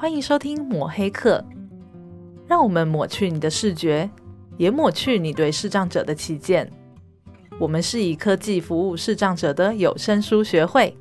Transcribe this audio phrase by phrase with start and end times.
[0.00, 1.44] 欢迎收听抹黑客，
[2.46, 4.08] 让我们抹去你的视觉，
[4.56, 6.72] 也抹去你对视障者的偏见。
[7.58, 10.96] 我们是以科技服务视障者的有声书学会。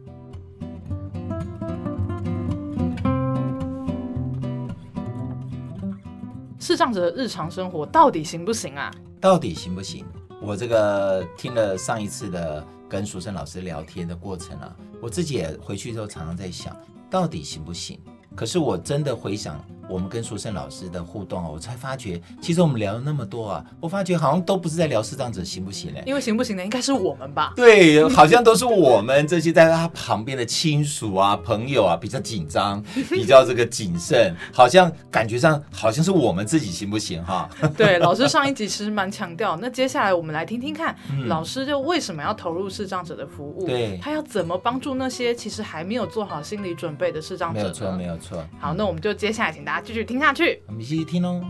[6.60, 8.92] 视障者的日常生活到底行不行啊？
[9.22, 10.04] 到底行不行？
[10.42, 16.76] 我这个听了上一次的跟淑生老师聊天的过程啊，我自己也回去之后常常在想，
[17.12, 18.00] 到底行不行？
[18.38, 19.60] 可是我真的回想。
[19.90, 26.04] 我们跟淑生老师的互动啊，我才发觉，其实我们聊了那么多啊，我发觉好像都不是在聊视障者行不行嘞？
[26.06, 27.54] 因为行不行的应该是我们吧？
[27.56, 37.50] 对，好像都是我们这些在他旁边的亲属啊、朋友啊比较紧张， 比较这个谨慎，好像感觉上好像是我们自己行不行哈？
[37.78, 43.66] 对，老师上一集其实蛮强调，那接下来我们来听听看，嗯、老师就为什么要投入视障者的服务？
[43.66, 47.62] 对，他要怎么帮助那些其实还没有做好心理准备的视障者？
[47.62, 48.44] 没有错，没有错。
[48.60, 50.62] 好，那我们就接下来请大家继续听下去。
[50.68, 51.42] 我们继续听喽。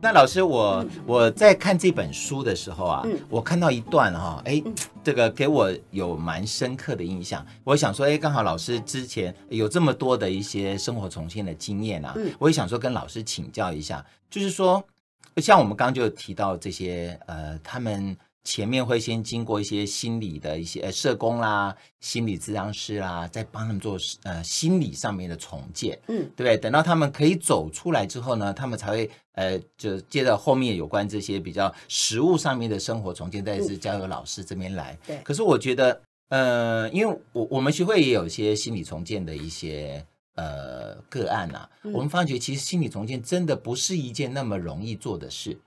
[0.00, 4.62] 那老师，我我在看这本书的时候啊，嗯、我看到一段哈，哎，
[5.02, 7.44] 这个给我有蛮深刻的印象。
[7.64, 14.84] 我想说，哎，刚好老师之前有这么多的一些生活重建的经验啊，嗯、我也想说跟老师请教一下，就是说，
[15.38, 18.14] 像我们刚刚就提到这些，呃，他们。
[18.44, 26.56] 前面会先经过一些心理的一些呃社工啦、心理治疗师啦，再帮他们做呃心理上面的重建，嗯，对不对？
[26.58, 34.98] 等到他们可以走出来之后呢，他们才会呃就接着后面有关这些比较实物上面的生活重建，再是交由老师这边来。
[35.06, 35.18] 对。
[35.24, 45.58] 可是我觉得，呃，因为我我们学会也有一些心理重建的一些呃个案呐、啊，嗯、我们发觉其实心理重建真的不是一件那么容易做的事。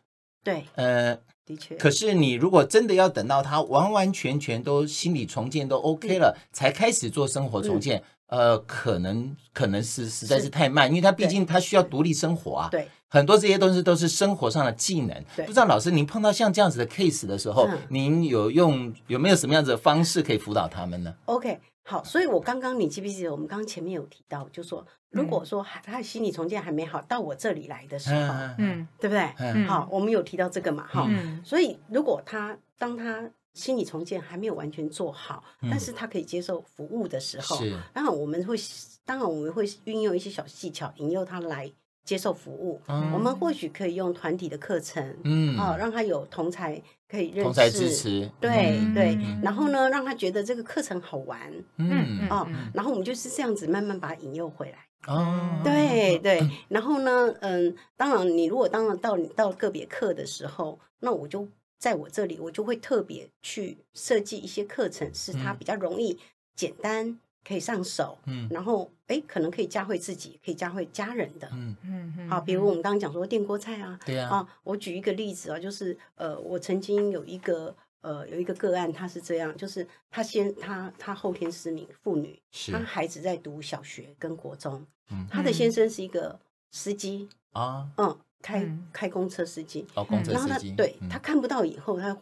[0.44, 1.17] 对，呃。
[1.48, 12.68] 的确，可是你如果真的要等到他完完全全都心理重建都 OK 了，嗯、才开始做生活重建，嗯、呃，可能可能是实在是太慢，因为他毕竟他需要独立生活啊。
[12.69, 15.24] 对，很多这些东西都是生活上的技能。
[15.38, 21.57] 对，不知道老师您碰到像这样子的 case 的时候，嗯、您有用有没有什么样子的方式可以辅导他们呢？OK。
[21.90, 29.34] 好，所以我刚刚你记不记得我们刚刚前面有提到，就说如果说他的心理重建还没好，到我这里来的时候，嗯，对不对？
[29.38, 31.08] 嗯，好，我们有提到这个嘛，哈，
[31.46, 37.58] 所以如果他当他心理重建还没有完全做好，但是他可以接受服务的时候，
[37.94, 38.58] 当然我们会，
[39.06, 41.72] 当然我们会运用一些小技巧引诱他来。
[42.07, 52.29] 接受服务，嗯、我们或许可以用团体的课程，嗯，啊，让他有同才可以认识，同才支持，对、嗯、对，然后呢，让他觉得这个课程好玩，嗯。
[52.29, 54.78] 哦，然后我们就是这样子慢慢把他引诱回来，
[55.13, 61.45] 哦，对对，然后呢，嗯，当然你如果当然到你到个别课的时候，那我就
[61.78, 66.18] 在我这里，我就会特别去设计一些课程，是他比较容易、
[66.56, 67.19] 简单。
[67.47, 71.74] 可以上手，嗯，然后哎，可能可以教会自己，可以教会家人的，嗯。
[71.84, 72.30] 嗯嗯。
[72.30, 82.74] 好，比如我们刚刚讲说电锅菜啊，对啊，啊，我举一个例子啊，就是呃，我曾经有一个呃有一个个案，他是这样，就是他先他他后天失明妇女，是。
[82.74, 86.38] 他孩子在读小学跟国中，嗯，他的先生是一个
[86.72, 92.18] 司机啊，嗯，开开公车司机，哦，公车司机，然后他对他看不到以后他。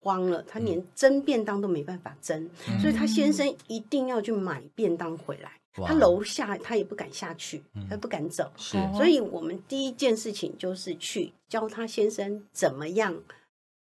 [0.00, 5.52] 慌了，他连蒸便当都没办法蒸，嗯、所以他先生一定要去买便当回来。
[5.86, 8.50] 他楼下他也不敢下去，嗯、他不敢走。
[8.56, 13.22] 是，所以我们第一件事情就是去教他先生怎么样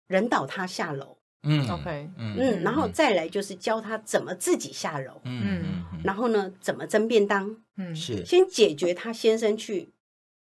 [0.09, 1.17] 引导他下楼。
[1.44, 5.22] 嗯，OK，嗯，然后再来就是教他怎么自己下楼。
[5.23, 7.56] 嗯，然后呢，怎么蒸便当？
[7.78, 9.90] 嗯，是先解决他先生去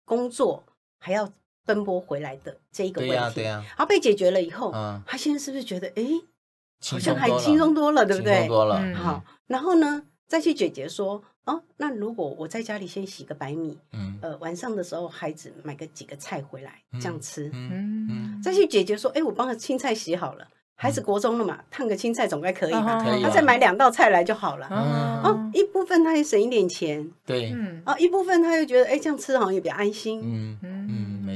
[0.05, 0.63] 工作
[0.99, 1.31] 还要。
[1.65, 6.03] 奔波回来的这一个问题，对呀，对呀，好，被解决了以后，嗯，他现在是不是觉得，哎，
[6.89, 8.33] 好像还轻松多了，对不对？
[8.33, 20.47] 轻松多了，好，然后呢，再去解决说，哦，那如果我在家里先洗个白米，嗯，呃，晚上的时候孩子买个几个菜回来这样吃，嗯嗯，再去解决说，哎，我帮他青菜洗好了。
[20.81, 23.03] 孩子国中了嘛，烫个青菜总该可以吧？
[23.21, 24.65] 他再买两道菜来就好了。
[25.25, 27.05] 哦，一部分他也省一点钱。
[27.25, 30.21] 对，嗯，一部分他又觉得，哎，这样吃好像也比较安心。
[30.23, 30.78] 嗯嗯，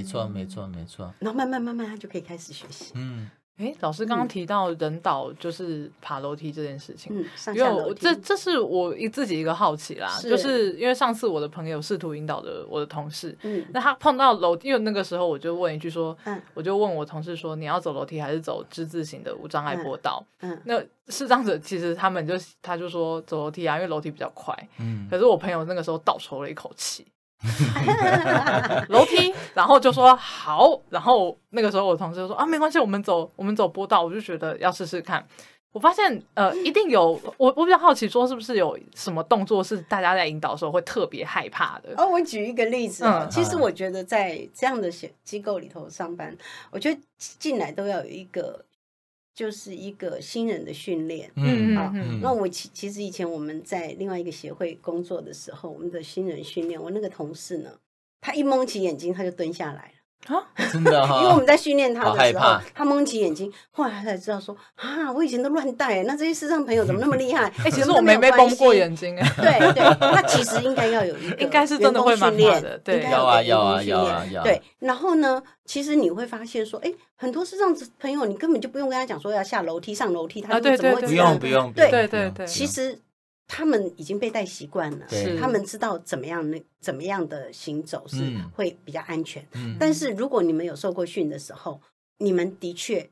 [0.03, 1.13] 没错没错没错。
[1.19, 2.91] 然后慢慢慢慢，他就可以开始学习。
[2.95, 3.29] 嗯。
[3.57, 20.25] 哎，老师刚刚提到人导就是爬楼梯这件事情，嗯，上下楼梯，因为这这是我一自己一个好奇啦，是就是因为上次我的朋友试图引导的我的同事，嗯，那他碰到楼梯，因为那个时候我就问一句说，嗯，我就问我同事说，你要走楼梯还是走之字形的无障碍坡道？
[20.39, 27.05] 嗯，嗯那视障者其实他们就他就说走楼梯啊，因为楼梯比较快，嗯，可是我朋友那个时候倒抽了一口气。
[28.89, 35.25] 楼梯，然后就说好，然后那个时候我同事就说啊，没关系，我们走，我们走坡道，我就觉得要试试看。
[35.71, 41.93] 我发现呃，一定有我，我比较好奇，说是不是有什么动作是大家在引导的时候会特别害怕的？
[41.97, 46.35] 哦，我举一个例子啊，嗯、其实我觉得在这样的小机构里头上班，
[46.69, 48.63] 我觉得进来都要有一个。
[49.33, 51.91] 就是一个新人的训练，嗯啊，
[52.21, 57.71] 那我其其实以前我们在另外一个协会工作的时候，我们的新人训练，我那个同事呢，
[58.21, 59.92] 他一蒙起眼睛，他就蹲下来了。
[60.27, 60.41] 啊，
[60.71, 61.19] 真的哈！
[61.21, 67.51] 因为我们在训练他的时候，他蒙起眼睛，后来他才知道说啊，我以前都乱戴，那这些视障朋友怎么那么厉害？
[67.65, 69.29] 哎，其实我没没蒙过眼睛哎。
[69.37, 74.43] 对对，那其实应该要有一个， 应该是真的会训练的，对，要啊要啊要啊要。
[74.43, 81.71] 对，然后呢，其实你会发现说，哎，很多视障朋友，你根本就不用跟他讲说要下楼梯、上楼梯，他就怎么会不用不用？
[81.73, 82.97] 对对对对，其实。
[83.55, 88.17] 他们已经被带习惯了，是他们知道怎么样那怎么样的行走是
[88.55, 89.47] 会比较安全。
[89.51, 91.79] 嗯、但是如果你们有受过训的时候，
[92.17, 93.07] 你们的确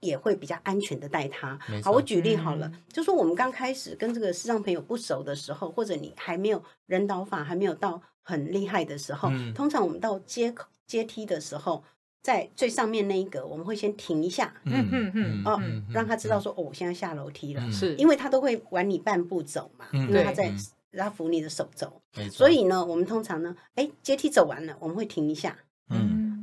[0.00, 1.56] 也会比较安全的带他。
[1.84, 10.52] 好，我举例好了，嗯、就说我们刚开始跟这个视障朋友不熟的时候，或者你还没有人导法还没有到很厉害的时候，嗯、通常我们到阶
[10.88, 11.84] 阶梯的时候。
[12.22, 15.60] 在最上面那一格，我们会先停一下，嗯嗯嗯，哦，
[15.90, 20.52] 让他知道说，哦，我现在下楼梯了，是，因为他都会晚你半步走嘛，因为他在，
[20.92, 25.67] 他扶你的手走，所以呢，我们通常呢，哎，阶梯走完了，我们会停一下，嗯。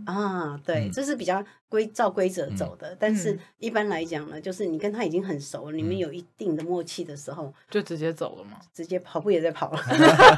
[0.06, 9.80] 啊，对，这是比较规照规则走的，但是一般来讲呢，就是你跟他已经很熟，你们有一定的默契的时候，就直接走了嘛，直接跑步也在跑了。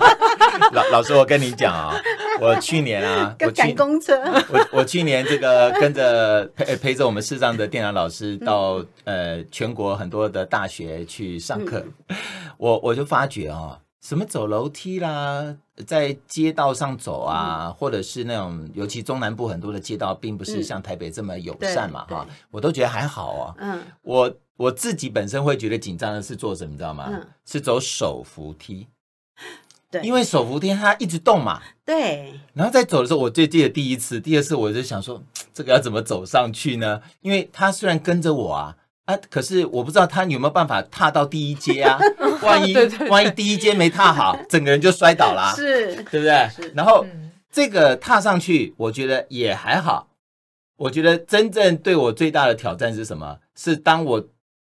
[0.73, 1.93] 老老师，我跟你讲啊，
[2.41, 4.19] 我去年啊， 跟赶公车，
[4.49, 11.85] 我我去年这个跟着陪陪着我们市上的电脑老师到呃全国很多的大学去上课，
[12.57, 13.79] 我我就发觉啊。
[14.07, 15.54] 什么走楼梯啦，
[15.86, 23.56] 在街道上走啊，嗯、或者是那种，尤其中南部很多的街道，并不是像台北这么友善嘛，哈、嗯，我都觉得还好啊。
[23.57, 27.09] 嗯，我我自己本身会觉得紧张的是做什么，你知道吗？
[27.12, 28.88] 嗯、是走手扶梯。
[29.92, 31.62] 对，因为手扶梯它一直动嘛。
[31.83, 32.39] 对。
[32.54, 35.21] 然后在走的时候，我最记得第一次、第二次，我就想说，
[35.54, 37.01] 这个要怎么走上去呢？
[37.19, 38.77] 因为它虽然跟着我啊。
[39.07, 39.18] 啊！
[39.30, 41.98] 可是我不知道他有没有办法踏到第一阶啊？
[42.44, 46.50] 万一对对对，万一第一阶没踏好，整个人就摔倒啦啊，是，对不对？
[46.54, 46.71] 是。
[46.75, 47.06] 然后
[47.50, 50.09] 这个踏上去，我觉得也还好。
[50.75, 53.39] 我觉得真正对我最大的挑战是什么？
[53.56, 54.27] 是当我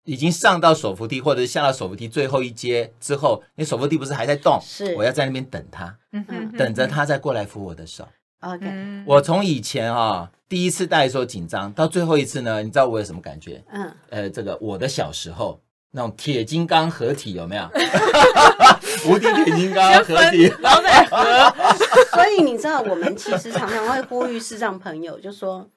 [0.06, 4.60] 已经上到手扶梯，或者是下到手扶梯最后一阶之后，那手扶梯不是还在动？
[4.62, 4.96] 是。
[4.96, 5.96] 我要在那边等他，
[6.58, 8.08] 等着他再过来扶我的手。
[8.44, 13.64] OK，我从以前啊，第一次带的时候紧张，到最后一次呢，你知道我有什么感觉？
[13.70, 15.60] 嗯，呃，这个我的小时候
[15.92, 17.64] 那种铁金刚合体有没有？
[19.08, 21.18] 无敌铁金刚合体，然后再合。
[22.14, 25.70] 所以你知道，我们其实常常会呼吁视障朋友，就说，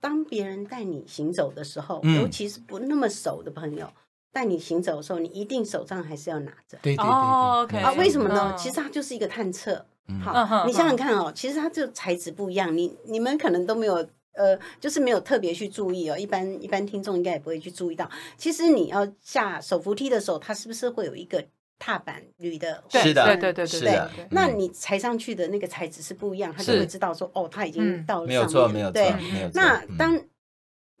[0.00, 3.88] 当别人带你行走的时候，尤其是不那么熟的朋友
[4.32, 6.78] 带你行走的时候，你一定手上还是要拿着。
[6.82, 7.92] 对对对，OK 啊？
[7.92, 8.54] 为什么呢？
[8.56, 9.84] 其实它就是一个探测。
[10.22, 13.94] 好，你想想看哦，其实它这个材质不一样，你你们可能都没有
[14.34, 16.18] 呃，就是没有特别去注意哦。
[16.18, 21.44] 一般一般听众应该也不会去注意到，其实你要下手扶梯的时候，它是不是会有一个
[21.78, 22.82] 踏板铝的？
[22.88, 24.26] 是的，对对对对对。
[24.30, 28.28] 那你踩上去的那个材质是不一样，他就会知道说哦，它已经到了上面。
[28.28, 29.52] 没有错，没有错，对，没有错。
[29.54, 30.18] 那当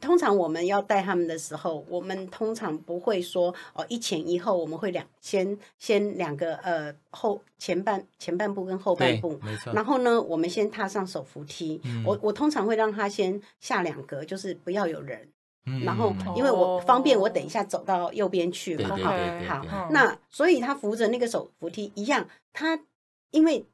[0.02, 9.72] 通常我们要带他们的时候，我们通常不会说哦一前一后，我们会两先先两个呃后前半前半步跟后半步，没错。
[9.72, 15.28] 然后呢，我们先踏上手扶梯，嗯、我我通常会让他先下两格，就是不要有人，
[15.66, 18.96] 嗯、然后因为我方便我等一下走到右边去嘛，
[19.48, 19.88] 好，好。
[19.92, 22.78] 那所以他扶着那个手扶梯一样，他
[23.30, 23.64] 因为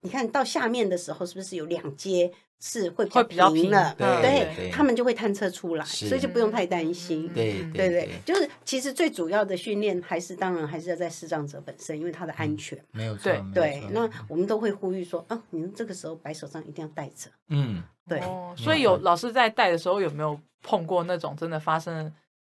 [0.00, 2.32] 你看到下面的时候是不是有两阶？
[2.62, 7.26] 是会比较平了，对，他们就会探测出来，所以就不用太担心。
[7.32, 12.78] 对对对，就是其实最主要的训练还是当然还是要在视障者本身，因为他的安全。
[12.92, 13.82] 没有错，对。
[13.92, 17.30] 那我们都会呼吁说，啊，你们这个时候白手杖一定要带着。
[17.48, 18.20] 嗯，对。
[18.54, 22.12] 所以有老师在带的时候，有没有碰过那种真的发生，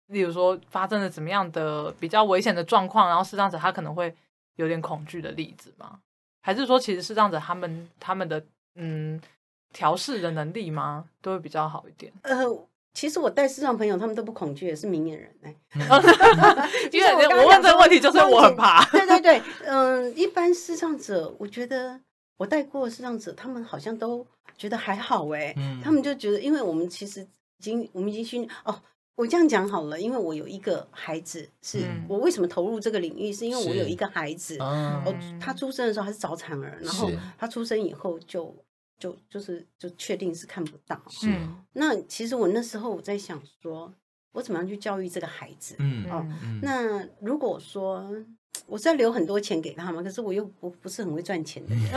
[0.08, 4.12] 例如说发生了怎么样的比较危险的状况，然后视障者他可能会
[4.56, 6.00] 有点恐惧的例子吗？
[6.40, 8.44] 还是说其实视障者他们他们的
[8.74, 9.20] 嗯？
[9.72, 11.04] 调试的能力吗？
[11.20, 12.12] 都会比较好一点。
[12.22, 12.44] 呃，
[12.94, 15.56] 其实我带视障朋友，他们都不恐惧，也是明眼人哎。
[16.92, 18.84] 因为我问这个问题，就是我很怕。
[18.90, 21.98] 对对对，嗯、呃，一般视障者，我觉得
[22.36, 24.26] 我带过的视障者，他们好像都
[24.58, 25.54] 觉得还好哎。
[25.56, 27.26] 嗯、他们就觉得，因为我们其实已
[27.62, 28.80] 经，我们已经训练哦。
[29.14, 38.52] 我这样讲好了，因为我有一个孩子，是我为什么投入这个领域，是因为我有一个孩子，哦，他出生的时候他是早产儿，然后他出生以后就
[39.02, 41.00] 就就是就确定是看不到。
[41.08, 41.28] 是，
[41.72, 43.92] 那其实我那时候我在想说，
[44.32, 45.74] 我怎么样去教育这个孩子？
[45.78, 46.24] 嗯哦，
[46.62, 48.08] 那如果说。
[48.66, 51.84] 我是要留很多钱给他嘛，可是我又不不是很会赚钱的人。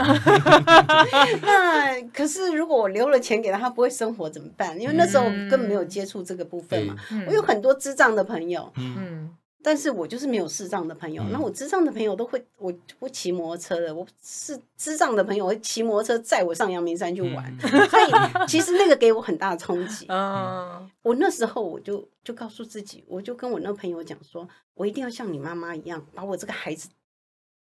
[1.42, 4.78] 那可是如果我留了钱给他，他不会生活怎么办？
[4.80, 6.96] 因为那时候我根本没有接触这个部分嘛。
[7.12, 8.72] 嗯、我有很多智障的朋友。
[8.76, 9.36] 嗯
[9.66, 13.92] 但是我就是没有视障的朋友，那、嗯、我智障的朋友都会，我不骑摩托车的。
[13.92, 20.06] 我是智障的朋友会骑摩托车载我上阳明山去玩，嗯、 所以其实那个给我很大的冲击。
[20.08, 26.88] 嗯，我那时候我就就告诉自己，我就跟我那个朋友讲说，我一定要像你妈妈一样，把我这个孩子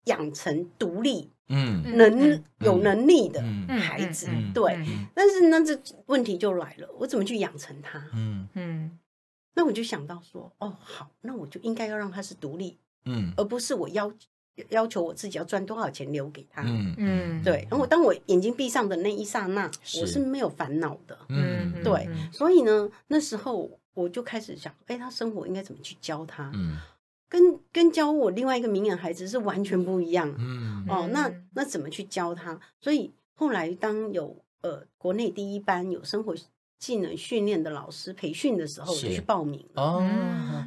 [0.05, 3.41] 养成独立、嗯，能有能力的
[3.79, 4.27] 孩子。
[4.53, 4.77] 对，
[5.15, 7.97] 但是那这问题就来了，我怎么去养成他？
[8.13, 8.98] 嗯嗯。
[9.55, 14.09] 那我就想到说，哦，好，那我就应该要让他是独立，嗯，而不是我要
[14.69, 17.67] 要求我自己要赚多少钱留给他，嗯嗯，对。
[17.69, 22.07] 然后当我眼睛闭上的那一刹那，是我是没有烦恼的，嗯，对。
[22.09, 26.77] 嗯、所以呢，那时候我就开始想，哎，他生活应该怎么去教他，嗯，
[27.27, 32.57] 跟跟教我另外一个明眼孩子是完全不一样，嗯，哦，那那怎么去教他？
[32.79, 36.33] 所以后来当有呃国内第一班有生活。
[36.79, 40.01] 技能训练的老师培训的时候，我就去报名哦。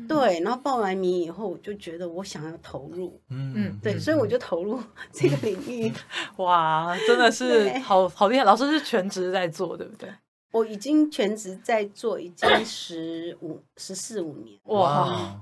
[0.06, 4.78] 对，然后报完名以后，我就觉得我想要投入，嗯，对，所以我就投入
[5.10, 5.90] 这个领域。
[6.36, 8.44] 哇，真的是好好厉害！
[8.44, 10.08] 老师是全职在做，对不对？
[10.52, 14.58] 我已经全职在做，已经十五、十四五年。
[14.64, 15.40] 哇，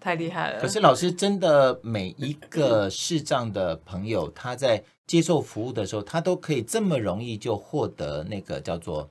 [0.00, 0.60] 太厉害了！
[0.60, 9.08] 可是老师真的每一个视障的朋友，他在接受服务的时候，他都可以这么容易就获得那个叫做。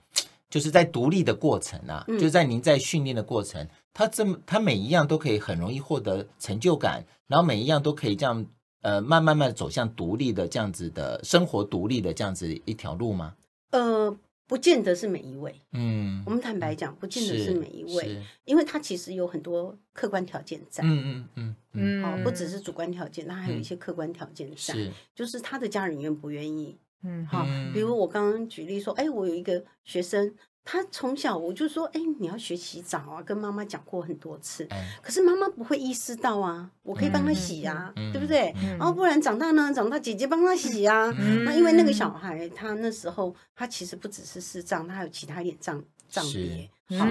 [0.53, 8.45] 就是在独立的过程啊，嗯、就在您在训练的过程，他这么他每一样都可以很容易获得成就感，然后每一样都可以这样
[8.83, 13.33] 呃，慢慢慢走向独立的这样子的生活，独立的这样子一条路吗？
[13.71, 26.77] 呃，不见得是每一位，嗯，我们坦白讲，不见得是每一位，因为他其实有很多客观条件在，嗯嗯嗯嗯，哦，不只是主观条件，他还有一些客观条件在，是，就是他的家人愿不愿意。
[27.03, 30.33] 嗯，好，比如我刚刚举例说，哎，我有一个学生，
[30.63, 34.65] 他从小我就说，哎，你要学洗澡啊，跟妈妈讲过很多次，
[35.01, 38.53] 可是妈妈不会意识到啊，我可以帮他洗啊，对不对？
[38.79, 41.11] 然后不然长大呢，长大姐姐帮他洗啊，
[41.45, 42.13] 那因为那个小。
[42.13, 47.05] 孩他那时候他其实不只是视障，他还有其他一点障障别，好，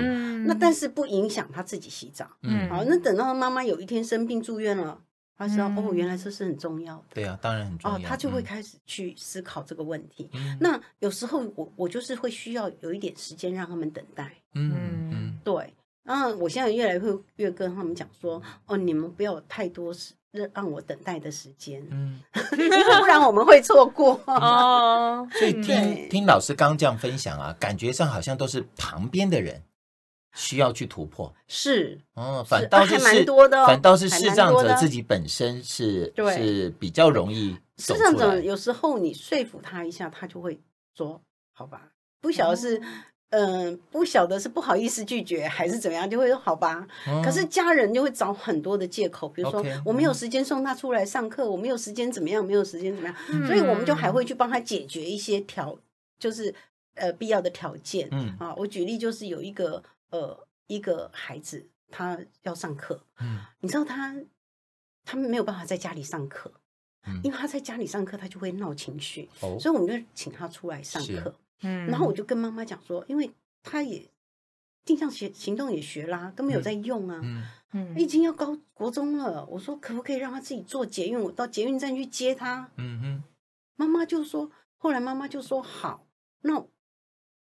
[0.47, 4.99] 那但是不影响他自己洗澡，嗯，好，那等到妈妈有一天生病住院了。
[5.47, 7.05] 他知道哦，原来这是很重要的。
[7.15, 7.97] 对啊，当然很重要。
[7.97, 10.31] 哦，他就会开始去思考这个问题。
[10.61, 14.33] 那有时候我我就是会需要有一点时间让他们等待。
[14.55, 15.75] 嗯嗯，对。
[16.05, 20.15] 然后我现在越来越越跟他们讲说，哦，你们不要有太多时
[20.55, 22.21] 让我等待的时间，嗯，
[22.59, 24.21] 因为不然我们会错过。
[24.27, 29.63] 哦，所以听听老师刚刚这样分享啊，感觉上好像都是旁边的人。
[30.35, 37.57] 需要去突破是嗯，反倒是蛮多的，反倒是视障者自己本身是是比较容易。
[37.77, 40.59] 视障者有时候你说服他一下，他就会
[40.97, 41.21] 说
[41.53, 42.81] 好吧，不晓得是
[43.31, 46.87] 嗯，不晓得是不好意思拒绝还是怎么样，就会说好吧。
[47.23, 55.79] 可是家人就会找很多的借口，比如说我没有时间送他出来上课，我没有时间怎么样，没有时间怎么样，所以我们就还会去帮他解决一些条，
[56.19, 56.55] 就是
[56.95, 58.09] 呃必要的条件。
[58.13, 59.83] 嗯啊，我举例就是有一个。
[60.13, 64.15] 呃，一个孩子他要上课，嗯，你知道他
[65.05, 66.53] 他没有办法在家里上课，
[67.07, 74.09] 嗯，因为他在家里上课他就会闹情绪，哦，所以我们就请他出来上课，嗯，然后我就跟妈妈讲说，因为他也
[74.85, 77.45] 定向学行动也学啦，都没有在用啊，嗯。
[77.75, 83.25] 嗯，已经要高国中了，我说可不可以让他自己坐捷运，我到捷运站去接他，嗯哼，
[83.77, 86.07] 妈妈就说，后来妈妈就说好，
[86.43, 86.67] 那。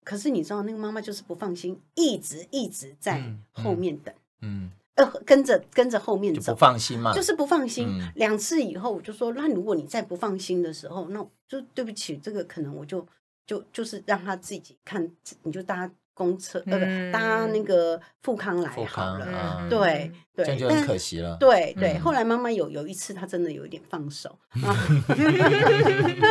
[0.07, 3.21] 可是你知道，那个妈妈就是不放心，一直一直在
[3.51, 8.01] 后面等，嗯，呃，跟着跟着后面走，不放心嘛，就是不放心。
[8.15, 13.05] 两次以后，我就说，那如果你再不放心的时候，那就对不起，这个可能我就
[13.45, 15.11] 就就是让他自己看，
[15.43, 18.83] 你就搭公车，呃，不搭那个富康来好
[19.19, 21.37] 了，对对，这样就很可惜了。
[21.39, 24.75] 对对，后来妈妈有有一次，她真的有一点放手啊。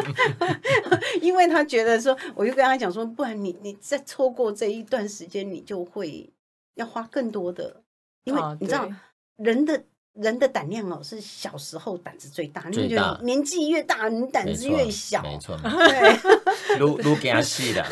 [1.23, 6.29] 因为她觉得说，我就跟她讲说，不然你你再错过这一段时间，你就会
[6.75, 7.83] 要花更多的，
[8.25, 8.91] 因为你知道
[9.37, 9.85] 人的
[10.21, 17.85] 人的胆量哦，是小时候胆子最大，你觉得年纪越大，你胆子越小，没错，对，撸撸给他细的，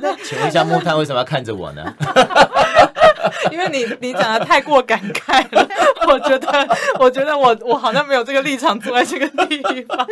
[0.00, 0.24] 对。
[0.24, 1.94] 请问一下木炭为什么要看着我呢？
[3.52, 5.68] 因为你你讲的太过感慨了，
[6.08, 10.06] 我觉得我觉得我我好像没有这个立场坐在这个地方。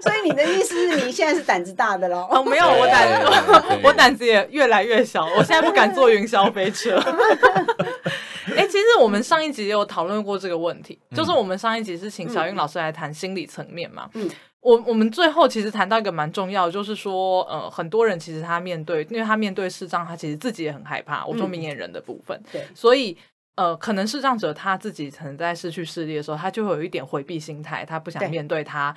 [0.00, 2.26] 所以你的意思是你现在是胆子大的喽？
[2.30, 7.00] 哦，没有，我胆子我胆子也越来越小，我现在不敢坐云霄飞车。
[8.56, 14.08] 哎、欸，其实我们上一集也有讨论过这个问题，嗯、就是我们上一集是请小韵老师来谈心理层面嘛。
[14.14, 14.28] 嗯，
[14.60, 21.24] 我我们最后其实谈到一个蛮重要的，就是说，呃，很多人其实他面对，因为他面对视障，他其实自己也很害怕。
[21.26, 23.16] 我说明眼人的部分，嗯、对，所以
[23.56, 28.92] 呃，可能视障者他自己可能在失去视力的时候，他就会有一点回避心态，他不想面对他，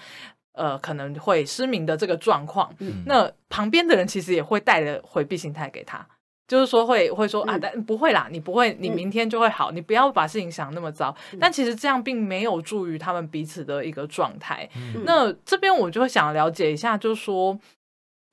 [0.54, 2.74] 对呃，可能会失明的这个状况。
[2.80, 6.06] 嗯，那旁边的人其实也会带着回避心态给他。
[6.50, 11.16] 就是说会会说啊，但不会啦，你不会，你明天就会好，你不要把事情想那么糟。
[11.40, 14.68] 但其实这样并没有助于他们彼此的一个状态。
[15.06, 17.56] 那这边我就会想了解一下，就是说，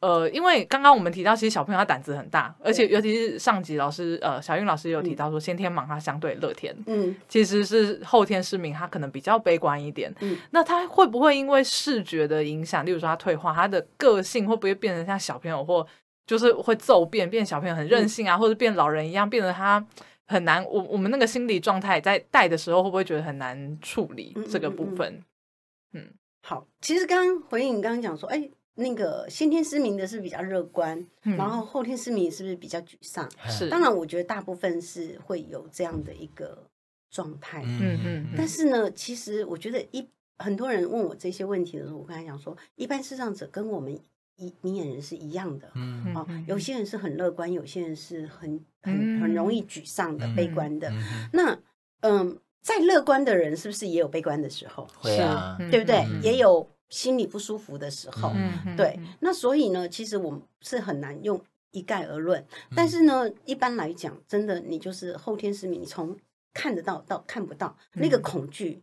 [0.01, 10.11] 呃，因为刚刚我们提到，其实小朋友他胆子很大，而且尤其是上集老师呃小韵老师也有提到说，先天盲他相对乐天，嗯，其实是后天失明他可能比较悲观一点。
[10.21, 15.87] 嗯，那他会不会因为视觉的影响，例如说他退化，他的个性会不会变成像小朋友或？
[16.27, 19.87] 就是会骤变，变小朋友很任性啊，嗯、或者变老人一样，变得他
[20.27, 20.65] 很难。
[20.65, 25.23] 我我们那个心理状态在带的时候，会不会觉得很难处理这个部分？
[25.93, 33.31] 嗯，嗯，嗯，好，其实刚刚回应你刚刚讲说，哎，那个先天失明的是比较乐观，嗯、然后后天失明是不是比较沮丧？
[33.49, 36.69] 是，当然，我觉得大部分是会有这样的一个
[37.09, 37.63] 状态。
[37.63, 40.05] 嗯嗯，嗯，但是呢，其实我觉得一
[40.39, 43.97] 很多人问我这些问题的时候，我刚才讲说，一般视障者跟我们。
[44.37, 50.89] 一明眼人是一样的，嗯、哦，有些人是很乐观，有些人是很很很容易沮丧的、嗯、悲观的。
[50.91, 51.59] 嗯、那，
[52.01, 54.87] 嗯，再乐观的人是不是也有悲观的时候？
[54.99, 56.05] 会啊，对不对？
[56.07, 58.33] 嗯、也有心里不舒服的时候。
[58.35, 62.41] 嗯、对，那所以呢，其实我们是很难用一概而论。
[62.43, 66.15] 嗯、但是呢，一般来讲，真的，你就是后天失明，你从
[66.53, 68.83] 看得到到看不到，嗯、那个恐惧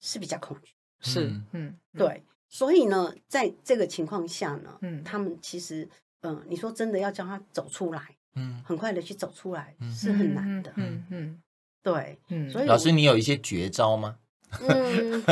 [0.00, 0.72] 是比较恐惧。
[1.00, 2.22] 是，嗯，对。
[2.48, 5.88] 所以呢，在这个情况下呢，嗯，他们其实，
[6.22, 11.42] 嗯、呃，你说真的要叫他走出来，嗯，很快的去走出来，嗯、是很难的，嗯嗯，嗯
[11.82, 14.18] 对，嗯，所以老师，你有一些绝招吗？
[14.66, 15.22] 嗯，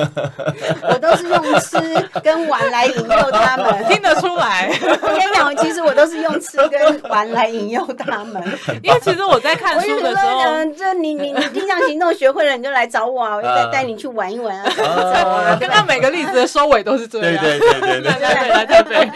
[0.93, 1.79] 我都是用吃
[2.23, 4.69] 跟玩来引诱他们，听得出来。
[5.03, 8.43] 我跟你讲，其实我都是用吃跟玩来引诱他们，
[8.83, 15.57] 因为其实我在看书的时候，这你你你定向行动学会了，你就来找我啊，我就带带你去玩一玩啊。
[15.59, 19.11] 刚刚每个例子的收尾都是这样，对对对对对，来对对，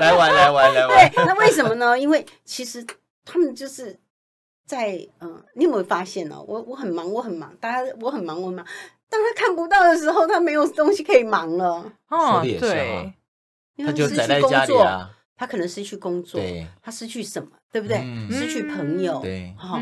[0.00, 1.10] 来玩来玩来玩。
[1.10, 1.98] 对，那为什么呢？
[1.98, 2.84] 因为其实
[3.24, 3.98] 他们就是
[4.66, 6.36] 在嗯，你有没有发现呢？
[6.46, 8.66] 我我很忙，我很忙，大家我很忙，我很忙。
[9.08, 11.92] 当他看不到的时候，他没有东西可以忙了。
[12.08, 13.12] 哦，对，
[13.78, 15.10] 他就宅在家里啊。
[15.36, 16.40] 他可能失去工作，
[16.80, 17.98] 他失去什么，对不对？
[18.30, 19.52] 失去朋友，对。
[19.58, 19.80] 好，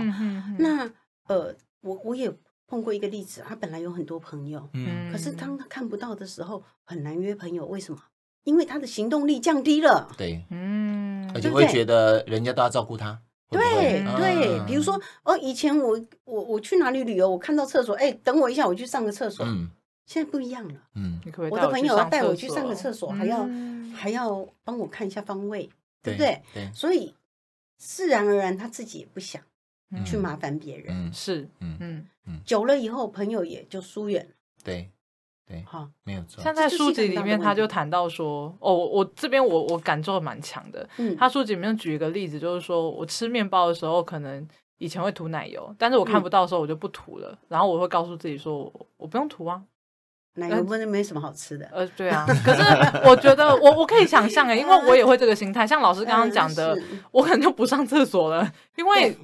[0.59, 0.91] 那
[1.29, 2.33] 呃，我我也
[2.67, 7.67] 碰过一个例子，他本来有很多朋友，嗯，可是当他看不到的时候，很难约朋友。
[7.67, 7.99] 为什么？
[8.45, 10.11] 因为他的行动力降低了。
[10.17, 13.21] 对，嗯，而且会觉得人家都要照顾他。
[13.53, 19.45] 对对，比如说哦，以前我我我去哪里旅游，我看到厕所，哎，等我一下，我去上个厕所。
[19.47, 19.71] 嗯，
[20.07, 20.75] 现在不一样了。
[20.95, 23.49] 嗯，我的朋友要带我去上个厕所，还要
[23.95, 25.69] 还要帮我看一下方位，
[26.03, 26.43] 对不对？
[26.55, 27.15] 对，所以
[27.77, 29.43] 自然而然他自己也不想
[30.05, 31.13] 去麻烦别人。
[31.13, 34.33] 是，嗯嗯，久了以后，朋友也就疏远了。
[34.65, 34.91] 对。
[35.53, 36.43] 对，好，没有错。
[36.43, 40.89] 像在书籍里面，他就谈到说，哦，我这边我我感受蛮强的。
[40.97, 47.39] 嗯，他书籍里面举一个例子，就是说我吃面包的时候，可能以前会涂奶油，但是我看不到的时候，我就不涂了。
[47.49, 49.63] 然后我会告诉自己说，我我不用涂啊，
[50.37, 51.69] 奶油不是没什么好吃的。
[51.71, 52.25] 呃，对啊。
[52.43, 52.63] 可是
[53.07, 55.67] 我觉得我我可以想象哎，因为我也会这个心态。
[55.67, 56.75] 像老师刚刚讲的，
[57.11, 59.15] 我可能就不上厕所了，因为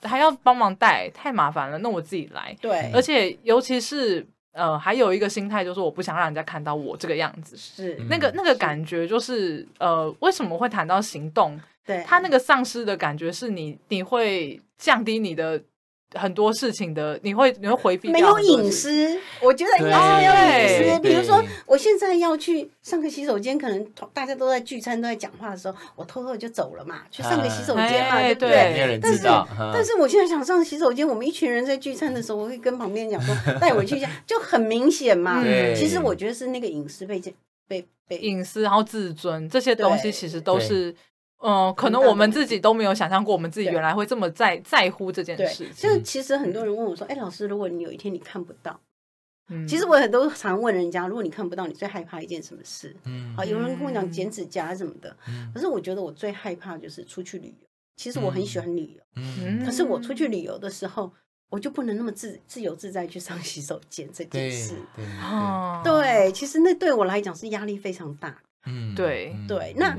[0.00, 1.76] 还要帮忙带，太麻烦了。
[1.76, 2.56] 那我自己来。
[2.58, 4.26] 对，而且尤其是。
[4.54, 11.60] 呃，还有一个心态就是我不想让人家看到我这个样子，是那个那个感觉，就是，是呃，为什么会谈到行动？
[11.84, 15.62] 对，他那个丧失的感觉是你你会降低你的。
[16.12, 21.00] 很多事情的，你会你会回避，没有隐私，我觉得应该是没有隐私。
[21.00, 28.98] 比如说，我现在要去上个洗手间，可能大家都在聚餐，都在讲话的时候，我偷偷就走了嘛，去上个洗手间嘛，对不对？
[29.02, 29.22] 但是
[29.72, 35.42] 但是我现在想上洗手间，我们一群人在聚餐的时候，我会跟旁边讲说，带我去一下，就很明显嘛。
[35.74, 37.20] 其实我觉得是那个隐私被
[37.66, 40.94] 被被隐私，然后自尊这些东西，其实都是。
[41.46, 45.68] 嗯，可能我们自己都没有想象过，我们自己原来会这么在在乎这件事。
[45.76, 48.80] 就其实很多人问我说：“哎，老师，如果你有一天你看不到，
[49.50, 52.96] 嗯，其实我很多常问人家，如果你看不到，你最害怕一件什么事？
[53.04, 55.14] 嗯，好，有人跟我讲剪指甲什么的，
[55.52, 61.12] 可是我觉得我最害怕就是出去旅游，其实我很喜欢旅游，嗯，可是我出去旅游的时候，
[61.50, 64.76] 我就不能那么自自由自在去上洗手间这件事。
[64.96, 65.04] 对，
[65.84, 68.40] 对，其实那对我来讲是压力非常大。
[68.66, 69.74] 嗯，对对。
[69.76, 69.94] 那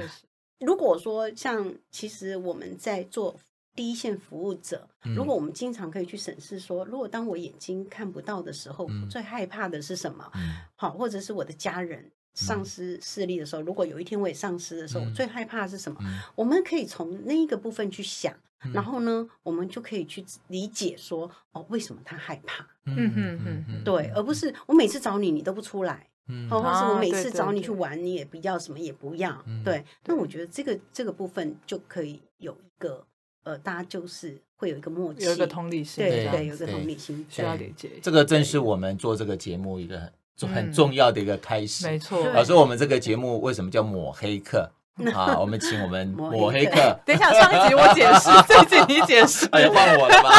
[0.60, 3.40] 如果说像，其实我们在做
[3.74, 10.32] 第一线服务者，如果我们经常可以去审视说，如果当我眼睛看不到的时候，我最害怕的是什么？
[10.76, 12.12] 好，或者是我的家人。
[12.38, 15.98] 丧失视力的时候，如果有一天我也丧失的时候，我最害怕的是什么？
[16.36, 18.36] 我们可以从那一个部分去想，
[18.74, 22.68] 然后呢，我们就可以去理解说，哦，为什么他害怕？
[22.84, 26.10] 嗯嗯嗯嗯，对，而不是我每次找你，你都不出来，
[26.50, 29.84] 或者是我每次找你去玩，你也不要什么也不要，对。
[30.06, 33.06] 那我觉得这个这个部分就可以有一个
[33.44, 37.92] 呃，大家就是会有一个默契，有一个同理心，对对，有一个同理心需要理解。
[38.02, 40.12] 这个正是我们做这个节目一个。
[40.54, 42.20] 很重要的一个开始，没错。
[42.34, 44.70] 老师，我们这个节目为什么叫抹黑课
[45.16, 45.40] 啊？
[45.40, 46.76] 我们请我们抹黑客。
[47.08, 49.48] 等一下，上一集我解释， 这集你解释。
[49.54, 50.30] 哎，换我了吗？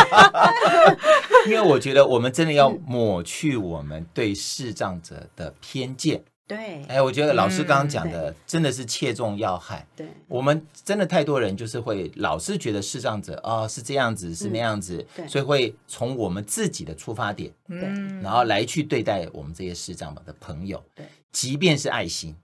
[1.47, 6.23] 因为我觉得我们真的要抹去我们对视障者的偏见。
[6.49, 9.85] 对，哎，我觉得老师刚刚讲的真的是切中要害。
[9.97, 17.81] 对，我们真的太多人就是会老是觉得视障者哦是这样子是那样子，所以会从我们自己的出发点，对，
[18.23, 20.81] 然后来去对待我们这些视障的朋友。
[20.95, 22.37] 对，即便是爱心。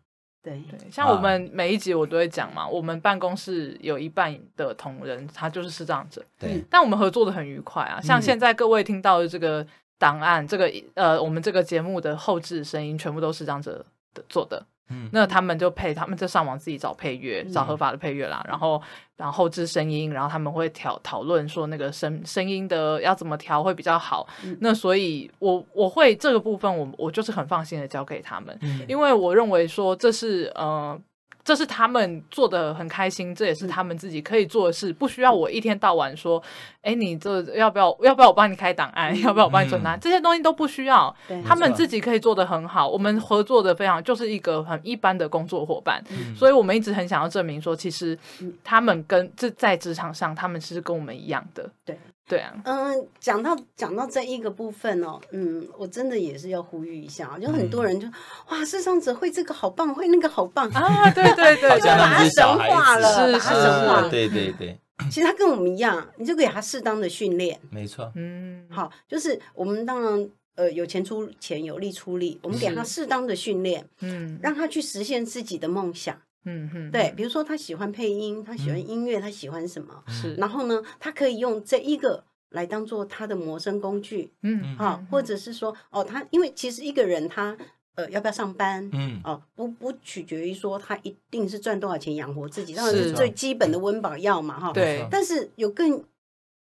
[0.42, 8.00] 对对，像我们每一集我都会讲嘛，我们办公室有一半的同仁他就是视障者，对，但我们合作的很愉快啊。
[8.00, 9.66] 像现在各位听到的这个。
[10.02, 18.82] 档案这个呃，我们这个节目的后置声音全部都是视障者的做的，嗯，那他们就配，他们就上网自己找配乐，找合法的配乐啦，嗯、然后
[19.16, 31.00] 然后后制声音，然后他们会调讨论说那个声声音的要怎么调会比较好，嗯、那所以我我会这个部分我我就是很放心的交给他们，嗯、因为我认为说这是呃。
[31.44, 36.42] 这是他们做的很开心，这也是他们自己可以做的事，不需要我一天到晚说，
[36.82, 37.96] 哎，你这要不要？
[38.02, 39.18] 要不要我帮你开档案？
[39.20, 39.98] 要不要我帮你存档？
[40.00, 42.88] 这些东西都不需要，他们自己可以做的很好。
[42.88, 46.02] 我们合作的非常，就是一个很一般的工作伙伴，
[46.36, 48.18] 所以我们一直很想要证明说，其实
[48.62, 51.68] 他们跟这在职场上，他们是跟我们一样的。
[51.84, 51.98] 对。
[52.32, 58.08] 对啊，嗯，讲到讲到这一个部分哦，嗯，我真的也是要呼吁一下，就很多人就
[58.48, 60.66] 哇，视障者会这个好棒，会那个好棒。
[60.70, 64.78] 啊，对对对，就把他神化了，是把他神化，对对对。
[65.10, 76.16] 其实他跟我们一样，你就给他适当的训练，没错，嗯，好，就是我们当然呃有钱出钱，有力出力，我们给他适当的训练，嗯，让他去实现自己的梦想。
[76.44, 80.02] 嗯哼，对，比如说他喜欢配音，他喜欢音乐，他喜欢什么？
[80.08, 84.32] 是，然后呢，他可以用这一个来当做他的谋生工具。
[84.42, 87.56] 嗯，好，或者是说，哦，他因为其实一个人他
[87.94, 88.90] 呃要不要上班？
[88.92, 94.72] 嗯，哦，不不取决于说他一定是赚多少钱养活自己，当然是最基本的温饱要嘛，哈。
[94.72, 95.06] 对。
[95.08, 96.02] 但是有更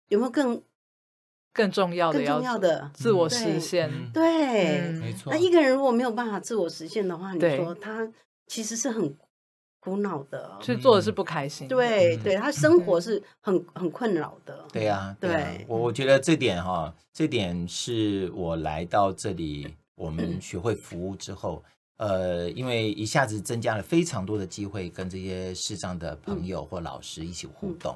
[0.08, 0.62] 有没有更
[1.52, 3.90] 更重要的、更重要的自我实现？
[4.12, 5.32] 对，没错。
[5.32, 8.08] 那一个人如果没有办法自我实现的话，你说他
[8.46, 9.16] 其实是很。
[9.84, 11.68] 苦恼的，去做的是不开心。
[11.68, 14.64] 对，对他生活是很很困扰的。
[14.72, 21.62] 对呀，对我我觉得这点哈，这点是我来到这里，我们学会服务之后，
[21.98, 27.94] 呃，因为一下子增加了非常多的机会，跟这些视障的朋友或老师一起互动。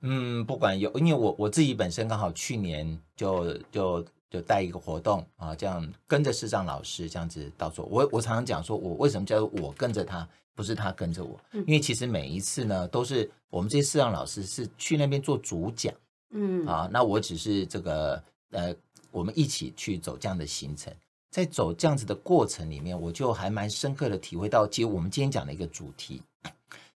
[0.00, 7.86] 嗯，不管有，因为我我自己本身刚好去年就就就带一个活动啊，这样跟着视障老师这样子到处。
[7.88, 10.28] 我我常常讲说，我为什么叫我跟着他。
[10.58, 15.94] 不是他跟着我，因为其实每一次呢，都是我们这些视障老师是去那边做主讲，
[16.30, 16.66] 嗯。
[16.66, 18.74] 啊，那我只是这个呃，
[19.12, 20.92] 我们一起去走这样的行程，
[21.30, 26.20] 在走这样子的过程里面，我就还蛮深刻的体会到，其实我们今天讲的一个主题，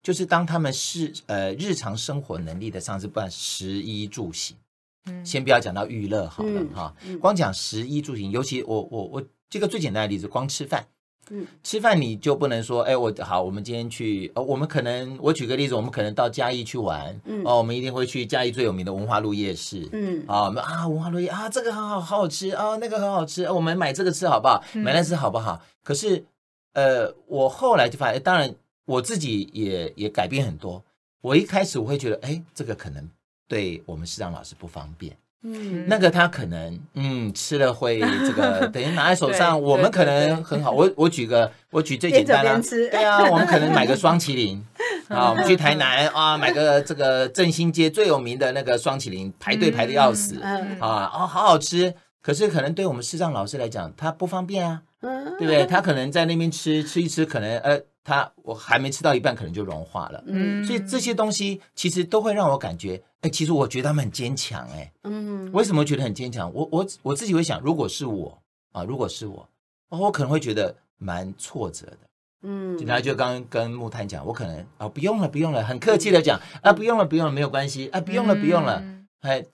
[0.02, 4.56] 就是当他们是呃日常生活能力的上是不管食衣住行，
[5.04, 10.88] 嗯，先不要讲到娱乐好了哈，光讲食衣住行，尤其我我我这个最简单的例子，光吃饭。
[11.30, 24.62] 嗯，吃饭你就不能说，哎，我好，我们今天去，呃，我们可能，我举个例子，我们可能到嘉义去玩，嗯，哦，我们一定会去嘉义最有名的文化路夜市，嗯，啊，我们啊，文化路夜啊，这个很好，好好吃啊，那个很好吃，我们买这个吃好不好？
[24.74, 25.62] 买来吃好不好？
[25.82, 26.24] 可是，
[26.72, 30.82] 呃，我后来就发现，当然我自己也也改变很多。
[31.20, 33.08] 我一开始我会觉得，哎，这个可能
[33.46, 35.16] 对我们市长老师不方便。
[35.42, 40.70] 嗯，那个他可能嗯吃了会这个 等于拿在手上，我们可能很好。
[40.70, 44.62] 我我举个我举最简单的，对啊，我们可能买个双麒麟
[45.08, 51.94] 啊，我们去台南啊，买个这个振兴街最有名的那个双麒麟，排队排的要死啊，哦，好好吃。
[52.22, 55.64] 可是可能对我们视障老师来讲，他不方便啊，对不对？
[55.64, 60.22] 他可能在那边吃吃一吃，可能呃它我还没吃到一半，可能就融化了。
[60.26, 66.52] 嗯，所以这些东西其实都会让我感觉，哎，其实我觉得他们很坚强，哎，嗯，为什么觉得很坚强？
[66.54, 69.48] 我我我自己会想，如果是我啊，如果是我，
[69.90, 71.98] 我可能会觉得蛮挫折的。
[72.42, 78.82] 嗯，然后就刚刚跟木炭讲，我可能啊不用了，不用了，很客气的讲啊不用了，不用了，没有关系啊，不用了，不用了，
[79.20, 79.44] 哎，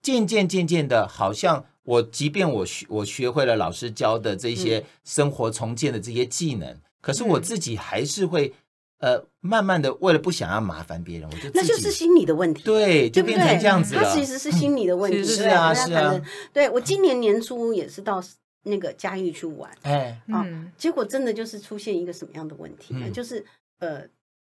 [0.00, 8.54] 渐渐渐渐的，好像我即便我学我学会了老师教的这些生活重建的这些技能，可是我自己还是会
[8.98, 14.02] 呃慢慢的为了不想要麻烦别人，我就那就是心理的问题，对，就变成这样子了。
[14.02, 16.20] 它其实是心理的问题，是啊是啊，
[16.52, 18.22] 对我今年年初也是到。
[18.62, 20.44] 那个嘉义去玩，哎，啊，
[20.76, 23.10] 结果真的就是出现一个什么样的问题呢？
[23.10, 23.42] 就是
[23.78, 24.06] 呃，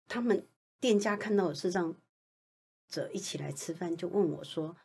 [0.06, 0.46] 他们
[0.80, 1.92] 店家看到有视障
[2.88, 4.76] 者一起来吃饭，就问我说：“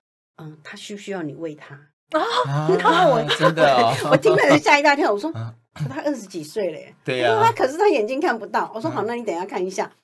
[0.41, 5.11] 嗯，他需不需要你喂他？”啊，然后我真的， 我听了吓一大跳。
[5.11, 5.31] 我说
[5.73, 8.71] ：“他二十几岁了耶。”对呀，他可是他眼睛看不到。
[8.73, 9.89] 我说：“好，那你等一下看一下。”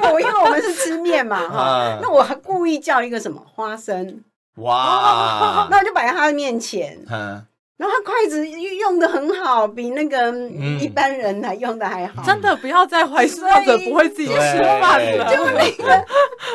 [0.00, 4.22] 那我因为我们是吃面嘛，哈，那我还故意叫一个什么花生。
[4.56, 5.66] 哇！
[5.70, 6.98] 那我就摆在他的面前，
[7.76, 10.32] 然后他筷子用的很好，比那个
[10.80, 12.22] 一般人还用的还好。
[12.24, 14.34] 真的不要再怀疑视障者不会自己吃
[14.80, 15.34] 饭了。
[15.34, 16.04] 就那个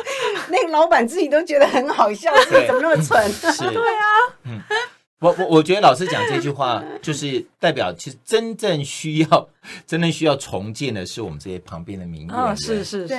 [0.48, 3.22] 那个老板自己都觉得很好笑，自己怎么那么蠢？
[3.70, 4.56] 对啊，
[5.20, 9.48] 我我我觉得老师讲这句话，就是代表其实真正需要、
[9.86, 12.56] 真正需要重建的是我们这些旁边的民众。
[12.56, 13.14] 是是是，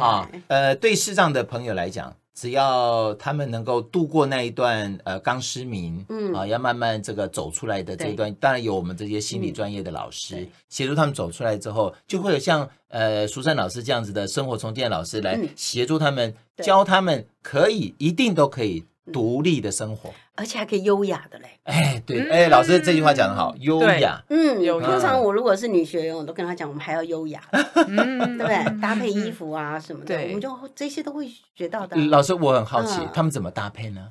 [0.00, 2.12] 啊，呃，对视障的朋友来讲。
[2.34, 6.34] 只要他们能够度过那一段呃刚失明，嗯。
[6.34, 18.84] 啊，要慢慢这个走出来的这一段，当然有我们这些心理专业的老师协助他们走出来之后，就会有像呃苏珊老师这样子的生活重建老师来协助他们，教他们可以一定都可以。
[19.12, 21.48] 独立的生活，而且还可以优雅的嘞。
[21.64, 24.22] 哎，对，哎，老师这句话讲的好，优雅。
[24.28, 28.80] 嗯，通常我如果是女学员，我都跟她讲，我们还要优雅， 对不对？
[28.80, 31.96] 搭配衣服啊什么的，我们就这些都会学到的。
[32.06, 34.08] 老师，我很好奇，他们怎么搭配呢？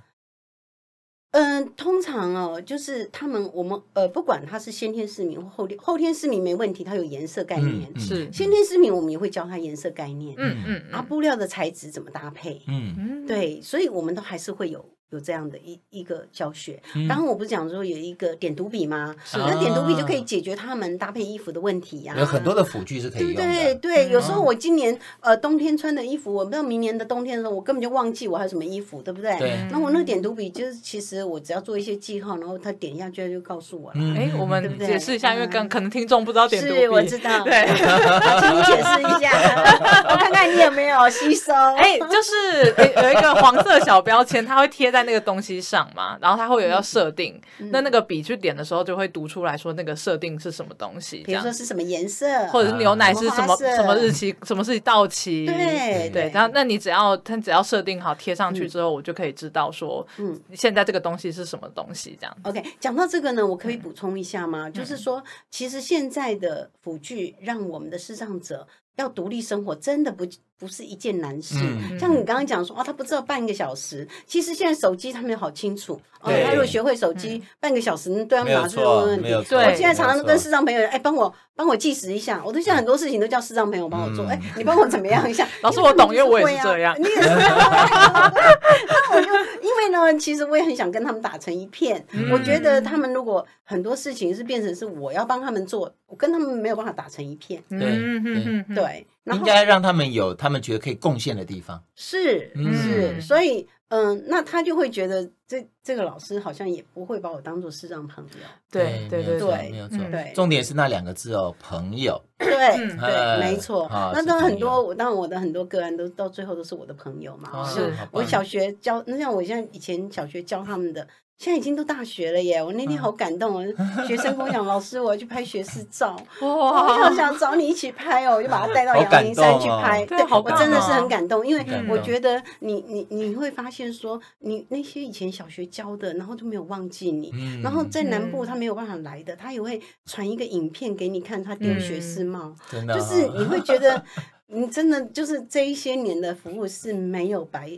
[1.34, 7.91] 嗯，通常哦，就是他们我们呃，不管他是先天失明或后天后天失明没问题，他有颜色概念。
[8.00, 10.36] 是先天失明，我们也会教他颜色概念。
[10.38, 12.62] 嗯嗯，啊，布料的材质怎么搭配？
[12.67, 14.86] 嗯嗯，对，所以我们都还是会有。
[15.13, 19.15] 有这样的一一个教学，刚刚我不是讲说有一个点读笔吗？
[19.34, 22.15] 那点读笔就可以解决他们搭配衣服的问题呀。
[22.17, 23.43] 有很多的辅具是可以用的。
[23.43, 29.38] 对对，有时候我今年呃冬天穿的衣服，我不知道明年的冬天的时候，我根本就忘记我还有什么衣服，对不对？
[29.38, 29.67] 对。
[29.71, 33.99] 那我那个点读笔就是，其实我只要做一些记号，然后他点一下就就告诉我了。
[34.17, 36.80] 哎，我们解释一下，因为刚可能听众不知道点读笔。
[36.82, 37.43] 是，我知道。
[37.45, 41.54] 对，请你解释一下，我看看你有没有吸收。
[41.54, 42.73] 哎，就是
[43.04, 45.87] 有一个黄色小标签，它会贴在那个东西上。
[45.93, 56.31] 嘛，然后它会有要设定，嗯、那那个笔去点的时候就会读出来说那个设定是什么东西，比如说是什么颜色，或者是牛奶是什么什么，什么日期，什么日期到期，对对。
[56.33, 62.37] 然后那你只要它只要设定好贴上去之后，嗯、我就可以知道说，嗯，现在这个东西是什么东西这样。
[62.43, 64.69] OK，讲到这个呢，我可以补充一下吗？
[64.69, 70.25] 嗯、就是说，其实现在的辅具让我们的视障者要独立生活，真的不。
[70.60, 71.56] 不是一件难事，
[71.99, 74.08] 像你刚刚讲说，哦，他不知道半个小时。
[74.25, 79.49] 其实现在手机他们好清楚，哦，他如果学会手机，半个小时对他们马上就没问题。
[79.49, 82.41] 对，我现在常常都跟视障朋友，哎，帮我帮我计时一下。
[82.45, 85.45] 我都现在很多事情都叫视障朋友帮我做，哎，你帮我怎么样一下？
[85.63, 86.95] 老师，我懂，因为我也是这样。
[87.01, 87.27] 你也是。
[87.27, 89.27] 那我就
[89.62, 92.06] 因为呢，其实我也很想跟他们打成一片。
[92.32, 97.62] 我觉得他们如果很多事情是变成是我要帮他们做，我跟他们没有办法打成一片。
[97.69, 98.83] 对对对。
[99.26, 112.50] 应该让他们有他们觉得可以贡献的地方，是是，所以嗯，那他就会觉得这这个老师好像也不会把我当做视障朋友，对对对对，没有错，对，重点是那两个字哦，朋友，对
[112.98, 113.88] 对，没错。
[113.91, 121.08] 那当然很多，当然我的很多个案都到最后都是我的朋友嘛，是我小学教，那像我现在以前小学教他们的。
[121.43, 122.63] 现在已经都大学了耶！
[122.63, 123.65] 我那天好感动哦，
[124.08, 130.06] 学生跟我讲，老师，我要去拍学士照，哇，我好想找你一起拍哦，我就把他带到阳明山去拍。
[130.06, 144.01] 对，我真的是很感动，因为我觉得你你你会发现说，你那些以前小学教的，然后就没有忘记你，然后在南部他没有办法来的，他也会传一个影片给你看，他丢学士帽，就是你会觉得
[144.47, 147.77] 你真的就是这一些年的服务是没有白。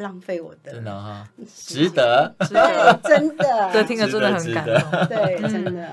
[0.00, 5.88] 浪费我的，真的哈，值得， 对，真的， 这听着真的很感动，对， 真的。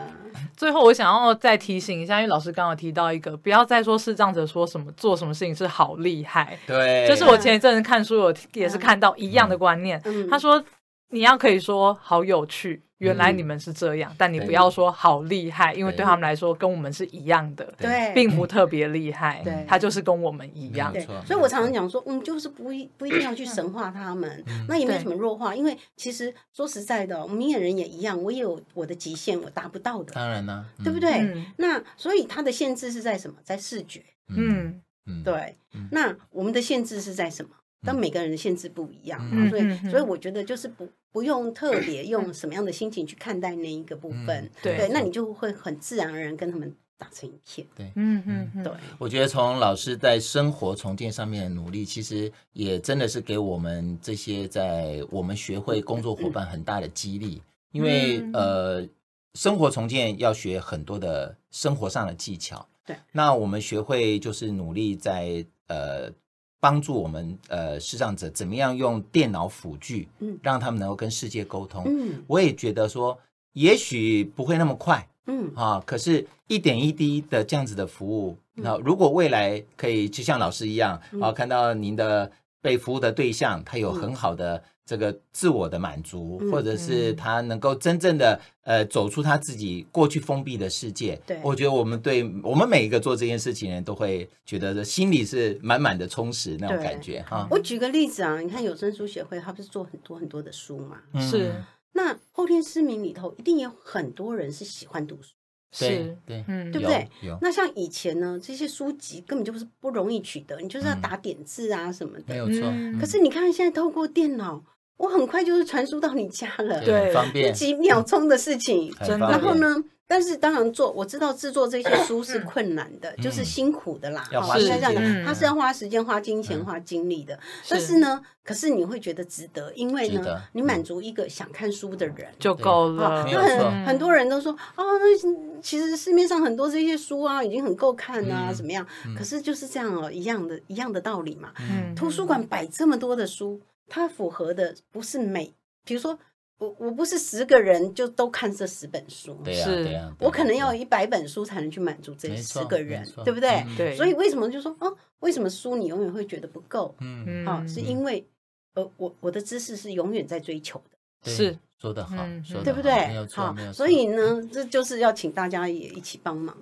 [0.55, 10.63] 最后，我想要再提醒一下，因为老师刚刚提到一个，不要再说视障者说什么做什么事情是好厉害，对，就是我前一阵子看书，我也是看到一样的观念，他说。
[11.09, 12.83] 你要可以说好有趣。
[12.99, 16.03] 原来你们是这样，但你不要说好厉害，因为对。
[16.03, 20.91] 他们来说跟我们是一样的，对，并不特别厉害，对，他就是跟我们一样。
[21.23, 31.45] 所以我常常讲说，嗯，就是不一不一定要去神化他们，那也没有什么弱化，因为其实说实在的，明眼人也一样，我也有我的极限，我达不到的，当然呢，对不对？
[31.57, 33.37] 那所以它的限制是在什么？
[33.43, 35.55] 在视觉，嗯嗯，对。
[35.91, 37.51] 那我们的限制是在什么？
[37.83, 40.87] 但每个人的限制不一样，所以所以我觉得就是不。
[41.09, 47.65] 不用特别用什么样的心情去看待那一个部分，嗯、对，对，那你就会很自然而然跟他们打成一片。
[47.75, 48.71] 对，嗯嗯对。
[48.99, 58.87] 我觉得从老师在生活重建上面的努力，其实也真的是给我们这些在我们学会工作伙伴很大的激励，嗯、因为、嗯、呃，
[59.33, 62.67] 生活重建要学很多的生活上的技巧。
[62.85, 66.11] 对，那我们学会就是努力在呃。
[66.59, 71.83] 帮助我们呃视障者怎么样用电脑辅具，嗯，让他们能够跟世界沟通。
[71.85, 73.17] 嗯，我也觉得说，
[73.53, 75.51] 也许不会那么快，嗯。
[75.55, 84.63] 啊，可是一点一滴的这样子的服务，那、嗯、如果未来可以就像老师一样，嗯、啊，看到您的被服务的对象，他有很好的。
[84.87, 91.21] 这个自我的满足，或者是他能够真正的呃走出他自己过去封闭的世界。
[91.27, 97.45] 对，我觉得我们对我们每一个做这件事情人都会觉得心里是满满的充实那种感觉哈。
[97.51, 101.01] 我举个例子啊，你看有声书协会，他不是做很多很多的书嘛？
[101.19, 101.53] 是。
[101.91, 105.33] 那后天失明里头，一定有很多人是喜欢读书。
[105.73, 107.05] 是，对，嗯，对不对？
[107.41, 112.23] 那像以前呢，这些书籍根本就是不容易取得，你就是要打点字啊什么的。
[112.27, 112.71] 没有错。
[112.97, 114.63] 可是你看现在透过电脑。
[114.97, 118.91] 我很快就是传输到你家了，对，方便，几秒钟的事情。
[119.05, 119.27] 真的。
[119.29, 124.27] 然后呢，但是当然做，我知道制作这些书是困难的，就是辛苦的啦。
[124.41, 127.37] 好，应该这样讲，它是要花时间、花金钱、花精力的。
[127.69, 133.23] 但是呢，可是你会觉得值得，因为呢，你满足一个想看书的人就够了。
[133.31, 138.83] 那很很多人都说啊，那其实市面上很多这些书啊，已经很够看啊，怎么样？
[139.15, 141.49] 可是就是这样哦，一样的，一样的道理嘛。
[141.95, 143.61] 图书馆摆这么多的书。
[143.87, 146.17] 它符合的不是每，比如说
[146.57, 153.65] 我我不是十个人就都看这十本书，对呀，对呀，我可能要有一百本书才能去满足这十个人，对不对？
[153.77, 154.87] 对，所以为什么就说啊，
[155.19, 156.95] 为什么书你永远会觉得不够？
[156.99, 158.27] 嗯啊，是因为
[158.73, 161.57] 呃，我我的知识是永远在追求的，是。
[161.79, 162.91] 说的好，说对不对？
[163.07, 163.73] 没有错，没有错。
[163.73, 166.57] 所以呢，这就是要请大家也一起帮忙。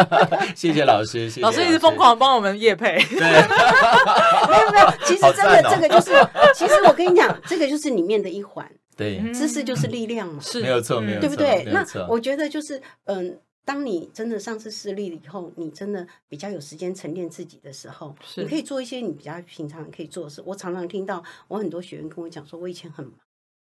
[0.56, 2.96] 谢谢老师， 谢谢老师一直疯狂帮我们夜配。
[3.10, 6.12] 对，没 有没有，其实真的这个就是，
[6.54, 8.66] 其实我跟你讲，这个就是里面的一环。
[8.96, 11.64] 对，知识就是力量嘛，是没有错，没有错，对不对？
[11.70, 20.42] 那我觉得就是，嗯，当你真的上次视力了以后，你真的比较有时间沉淀自己的时候，你可以做一些你比较平常可以做的事。
[20.46, 23.14] 我常常听到我很多学员跟我讲说，我以前很忙，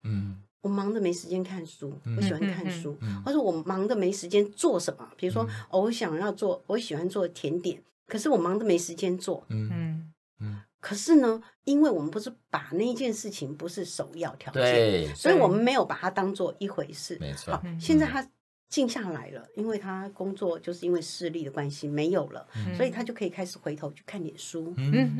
[0.02, 0.36] 嗯。
[0.62, 2.94] 我忙的没时间看书，我喜欢看书。
[3.24, 9.42] 或者我忙的没时间做什么，比如说，我想要做，我喜欢做甜点，可是我忙的没时间做。
[9.48, 10.60] 嗯嗯。
[10.78, 17.16] 可是呢，因为我们不是把那件事情不是首要条件，所以我们没有把它当做一回事。
[17.18, 17.54] 没错。
[17.54, 18.26] 好，现在他。
[18.70, 24.72] 静下来了，因为他工作就是因为视力的关系没有了，所以他就可以开始回头去看点书，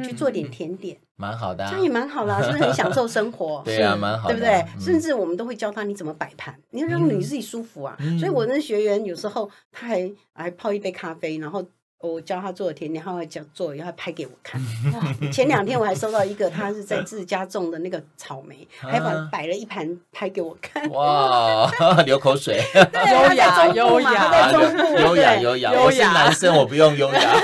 [0.02, 3.60] 去做点甜点，蛮好的，这样也蛮好的，是不是很享受生活？
[3.66, 4.64] 对啊，蛮好，对不对？
[4.78, 7.98] 甚至我们都会教他你怎么摆盘，你要让你自己舒服啊。
[8.18, 11.66] 所以我那学员有时候他还还泡一杯咖啡，然后。
[12.00, 14.60] 我教他做的甜点，他会讲做，然后拍给我看。
[14.94, 15.14] 哇！
[15.30, 20.88] 前两天我还收到一个，他是在自家种的那个草莓，还把摆了一盘拍给我看。
[20.90, 21.70] 哇！
[22.06, 22.58] 流口水。
[22.74, 24.50] 优雅，优雅，
[24.98, 25.72] 优雅，优雅。
[25.72, 27.34] 我是男生，我不用优雅。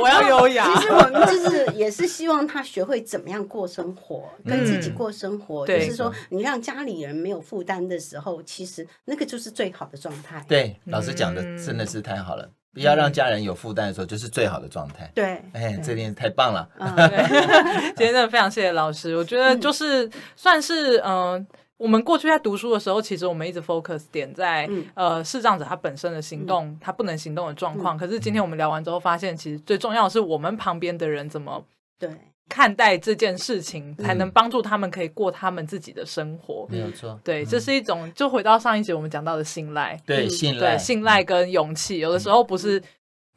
[0.00, 0.74] 我要优雅。
[0.74, 5.64] 其实我们就是也是希望他学会怎么样过生活，跟自己过生活。
[5.64, 10.44] 就是说，你让家里人没有负担的时候，其实那个就是最好的状态。
[10.48, 12.50] 对，老师讲的真的是太好了。
[12.74, 15.10] 不要让家人有负担的时候，就是最好的状态。
[15.14, 16.68] 对，哎，这点太棒了。
[16.76, 17.24] 对
[17.96, 19.16] 今天真的非常谢谢老师。
[19.16, 27.96] 我觉得就是算是嗯，我们过去在读书的时候，其实我们一直 focus 点在呃视障者他本身的行动，他不能行动的状况。
[27.96, 31.64] 可是今天我们聊完之后，发现其实最重要的是我们旁边的人怎么
[31.98, 32.10] 对。
[32.48, 36.66] 看待这件事情，才能帮助他们可以过他们自己的生活。
[36.70, 41.98] 没有错，对，这是一种就回到上一集我们讲到的信赖，对，信赖，信赖跟勇气。
[41.98, 42.80] 有的时候不是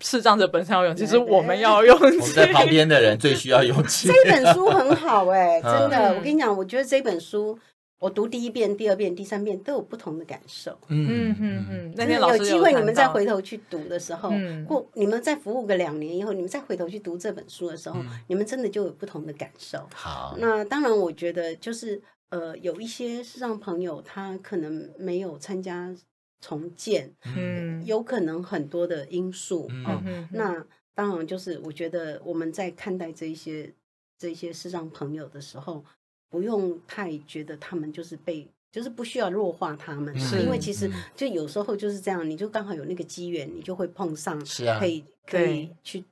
[0.01, 2.17] 视障者本身要勇气，是我们要勇气。
[2.19, 4.07] 我们在旁边的人最需要勇气。
[4.07, 7.57] 这本书很好哎， 真的，我跟你讲，我觉得这本书。
[7.99, 10.77] 我读第一遍、第二遍、第三遍都有不同的感受。
[10.87, 14.29] 嗯嗯嗯，那天老师有机会，你们再回头去读的时候，
[14.67, 19.87] 过你们再服务个两年以后，你们再回头去读这本书的时候，你们真的就有不同的感受。
[19.93, 25.95] 好，那当然，我觉得就是呃，有一些视障朋友他可能没有参加
[26.39, 33.73] 重建，嗯，有可能很多的因素，嗯、那当然就是我觉得我们在看待这一些
[34.19, 35.83] 这一些视障朋友的时候，
[36.30, 38.47] 不用太觉得他们就是被。
[38.69, 46.03] 就是不需要弱化他们，是因为其实就有时候就是这样，你就刚好有那个机缘，你就会碰上，是啊，可以可以去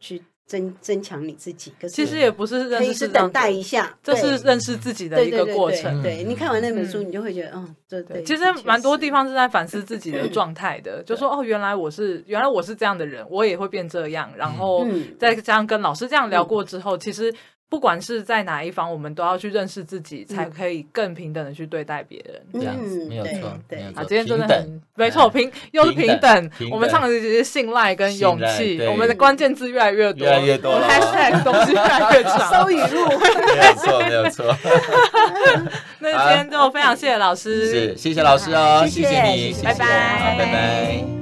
[0.00, 1.72] 去增增强你自己。
[1.80, 6.02] 可是其实也不是认识，等待一下，这是认识自己的一个过程。
[6.02, 8.22] 对，你看完那本书，你就会觉得，嗯，对对。
[8.24, 14.30] 其实蛮多地方是在反思自己的状态的，就说哦，原来我是原来我是这样的人，我也会变这样。
[14.36, 14.84] 然后
[15.18, 17.32] 再加上跟老师这样聊过之后，其实。
[17.70, 22.42] 不管是在哪一方，我们都要去认识自己，才可以更平等的去对待别人。
[22.52, 26.50] 这样子没有错，对啊，今天真的很没错，平又是平等。
[26.72, 33.08] 我们唱的这些信赖跟勇气，我们的关键字越来越多，越来越多， #hashtag 东西越来越长，收语录，
[33.54, 34.56] 没有错，没有错。
[36.00, 41.19] 那今天就非常谢谢老师，是谢谢老师哦，谢谢你，拜拜，拜拜。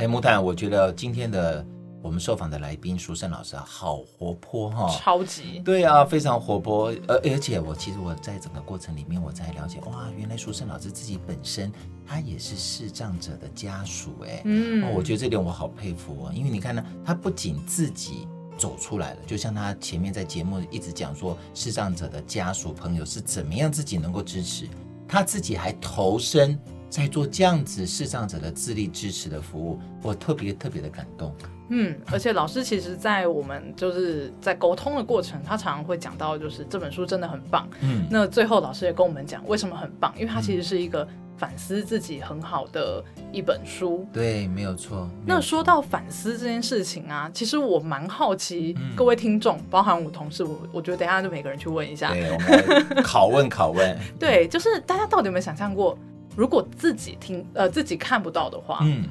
[0.00, 1.62] 哎，木炭，我觉得今天的
[2.02, 6.90] 我们受访的来宾淑圣老师好活泼哈，超级对啊，非常活泼。
[7.06, 11.70] 而而且我其实我在整个过程里面，我才了解哇，原来淑圣老师自己本身
[12.06, 18.26] 他也是视障者的家属哎，嗯、哦，我觉得这点我好佩服哦，因为你看呢，他不仅自己
[18.56, 24.66] 走出来了，就像他前面在节目一直讲说，视障者的家属朋友是怎么样自己能够支持，
[25.06, 26.58] 他自己还投身。
[26.90, 31.32] 在做这样子视障者的自立支持的服务，我特别特别的感动。
[31.72, 37.68] 嗯，而且老师其实，在我们就是在沟通的过程，他常常会讲到，就是这本书真的很棒。
[37.80, 40.12] 嗯，那最后老师也跟我们讲，为什么很棒？
[40.16, 44.04] 因为它其实是一个反思自己很好的一本书。
[44.12, 45.08] 对，没有错。
[45.24, 53.96] 那说到反思这件事情啊，其实我蛮好奇，各位听众，包含我同事，我我觉得等一下就每个人去问一下，对，我们拷问 拷问。
[54.18, 55.96] 对，就是大家到底有没有想象过？
[56.40, 59.04] 如果自己听呃自己看不到的话，嗯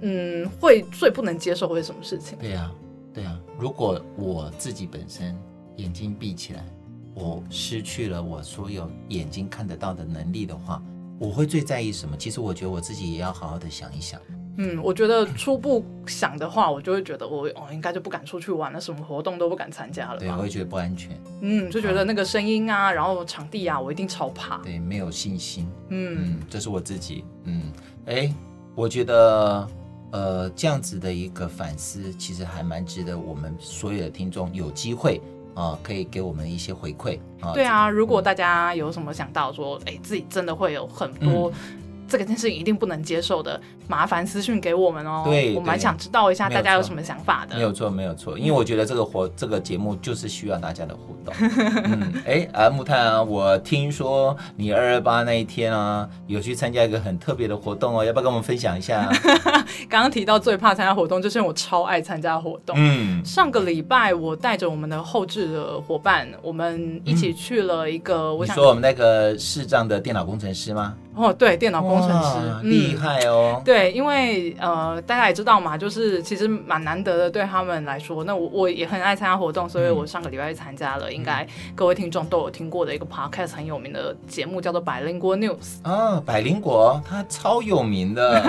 [0.00, 2.36] 嗯，会最不能接受会是什么事情？
[2.40, 2.72] 对呀，
[3.14, 3.38] 对呀。
[3.56, 5.38] 如果我自己本身
[5.76, 6.64] 眼睛闭起来，
[7.14, 10.82] 我失去了我所有眼睛看得到的能力的话，
[11.20, 12.16] 我会最在意什么？
[12.16, 14.20] 其实我觉得我自己也要好好的想一想。
[14.62, 20.18] 嗯，我觉得初步想的话，我就会觉得我哦，应该就不敢出去玩了，什么活动都不敢参加了。
[20.18, 21.18] 对，我会觉得不安全。
[21.40, 24.58] 嗯，就觉得那个声音啊，然后场地啊，我一定超怕。
[24.58, 25.66] 对，没有信心。
[25.88, 27.24] 嗯，嗯，这是我自己。
[27.44, 27.72] 嗯，
[28.04, 28.30] 哎，
[28.74, 29.66] 我觉得
[30.10, 35.22] 呃，这样子的一个反思，其实还蛮值得我们所有的听众有机会
[35.54, 37.54] 啊、呃，可以给我们一些回馈啊。
[37.54, 41.50] 对啊，如果大家有什么想到说，哎，自己真的会有很多。
[42.10, 45.22] 嗯这个件事情一定不能接受的，麻烦私讯给我们哦。
[45.24, 47.54] 对，我蛮想知道一下大家有什么想法的。
[47.54, 51.32] 没有错，没有错，因为我觉得这个活这个节目就是需要大家的互动。
[51.84, 59.08] 嗯，哎，啊，木炭啊，我听说你二二八那一天啊，有去参加一个很特别的活动哦，要不要跟我们分享一下？
[59.88, 62.74] 刚刚提到最怕参加活动，就是我超爱参加活动。
[62.76, 68.30] 嗯，上个礼拜我带着我们的后置的伙伴，我们一起去了一个。
[68.30, 70.96] 嗯、我想你说我们那个视障的电脑工程师吗？
[71.12, 73.56] 哦，对，电脑工程师厉害哦。
[73.58, 78.22] 嗯、对，因为呃，大家也知道嘛，就是其实蛮难得的，对他们来说。
[78.22, 81.44] 那我我也很爱参加活动，所以我上个礼拜去参加了，嗯、应该
[81.74, 85.80] 各位听众都有听过的一个 podcast 很有名的节目，叫做《百灵国 News》。
[85.90, 88.40] 啊，百灵国，它超有名的。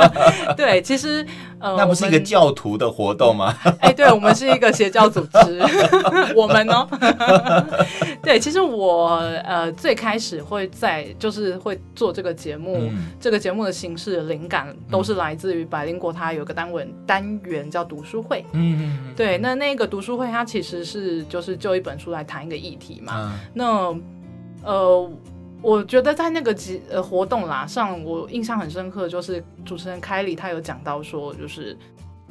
[0.58, 1.26] 对，其实
[1.58, 3.56] 呃，那不是一个教徒的活动吗？
[3.80, 5.62] 哎，对，我们是一个邪教组织。
[6.36, 6.86] 我们呢？
[8.22, 12.09] 对，其实我呃最开始会在就是会做。
[12.12, 18.44] 这个节目，嗯、这个节目的形式的灵感都是来自于百灵果，它有个单元单元叫读书会。
[18.52, 23.12] 嗯嗯，对，那那个读书会它其实是就是就一本书来谈一个议题嘛。
[23.12, 23.96] 啊、那
[24.62, 25.10] 呃，
[25.62, 31.76] 我觉得在那个集呃活动啦上，我印象很深刻，就是主持人凯里他有讲到说，就是。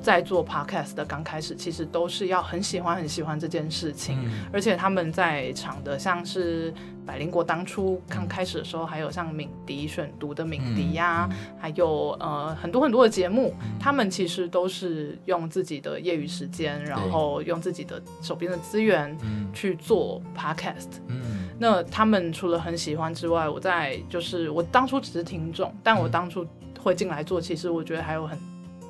[0.02, 6.74] 在做 podcast 的刚开始，其实都是要很喜欢很喜欢这件事情，嗯、而且他们在场的像是
[7.06, 19.18] 百灵国当初刚开始的时候，还有像敏迪选读的敏迪呀、啊，嗯、还有呃很多很多的节目，嗯、他们其实都是用自己的业余时间，然后用自己的手边的资源
[19.54, 21.00] 去做 podcast。
[21.08, 26.46] 嗯，那他们除了很喜欢之外，我在就是我当初只是听众，但我当初
[26.80, 28.40] 会进来做，其实我觉得还有很。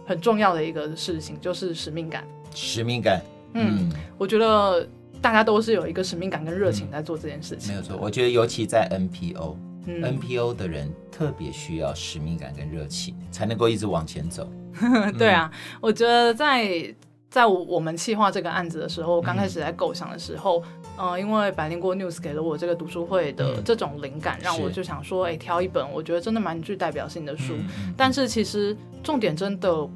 [0.10, 2.24] 很重要的一个事情就是使命感。
[2.56, 3.22] 使命感，
[3.54, 4.88] 嗯，嗯，我觉得
[5.22, 7.70] 大家都是有一个使命感跟热情在做这件事情。
[7.70, 9.56] 没有错，我觉得尤其在 NPO，
[9.86, 14.50] 嗯，NPO 的人特别需要使命感跟热情，才能够一直往前走。
[15.20, 16.92] 对啊，我觉得在
[17.30, 27.54] 在我们企划这个案子的时候，刚开始在构想的时候，嗯、呃，因为百灵果 News 给了我这个读书会的这种灵感，嗯、让我就想说，哎，挑一本我觉得真的蛮具代表性的书。
[27.56, 29.90] 嗯、但是其实重点真的，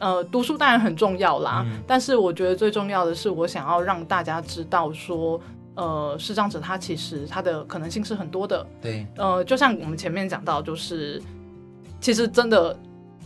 [0.00, 5.40] 呃，读书当然很重要啦，嗯、但是我觉得最重要的是，我想要让大家知道说。
[5.74, 8.66] 呃，视障者他其实他的可能性是很多的。
[8.78, 9.06] 对。
[9.16, 11.18] 呃，就像我们前面讲到，就是
[11.98, 12.78] 其实真的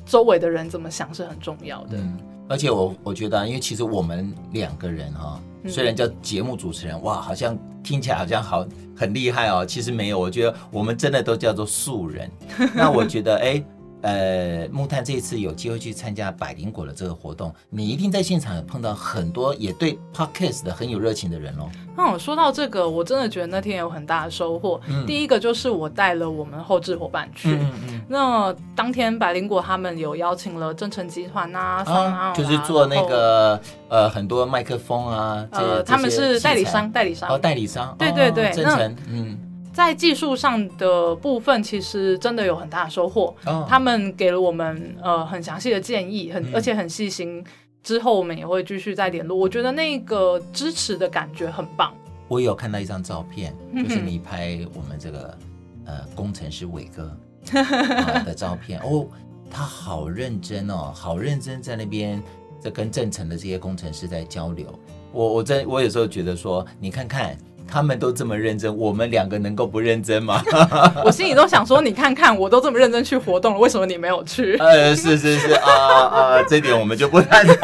[0.05, 1.99] 周围的人怎么想是很重要的。
[1.99, 2.17] 嗯。
[2.49, 8.66] 而且我我觉得，因为其实我们两个人哈，虽然叫节目主持人，嗯、哇，好像听起来好像好
[8.97, 9.64] 很厉害哦。
[9.66, 12.30] 其实没有，我觉得我们真的都叫做素人。
[12.74, 13.64] 那我觉得，哎。
[14.03, 21.68] 呃，木炭这一次有机会去参加百灵果的这个活动，你一定在现场碰到很多也对 Podcast 的很有热情的人哦。
[21.99, 24.80] 嗯，说到这个，我真的觉得那天有很大的收获。
[24.86, 37.30] 嗯、第一个就是我带了我们后置伙伴去，嗯嗯、那当天百灵果他们有邀请了正成集团啊，啊就是做那个呃很多麦克风啊，呃，他们是代理商，代理商。
[37.30, 39.38] 哦，代理商，对对对，正成，嗯。
[39.77, 43.37] 在技术上的部分，其实真的有很大的收获。
[43.45, 43.68] Oh.
[43.68, 47.45] 他们给了我们呃很详细的建议，很、嗯、而且很细心。
[47.83, 49.37] 之后我们也会继续再联络。
[49.37, 51.93] 我觉得那个支持的感觉很棒。
[52.27, 55.39] 我有看到一张照片，就是你拍我们这个
[55.85, 57.14] 呃工程师伟哥、
[57.53, 59.07] 呃、 的照片哦，
[59.51, 62.22] 他好认真哦，好认真在那边
[62.59, 64.66] 在跟正成的这些工程师在交流。
[65.12, 67.37] 我我在我有时候觉得说，你看看。
[67.71, 70.43] 他们都这么认真，我们两个能够不认真吗？
[71.05, 74.57] 我心里都想说，你看看，我都这么认真去活动了，为什么你没有去？
[74.59, 77.55] 呃，是是是啊啊，这点我们就不谈了。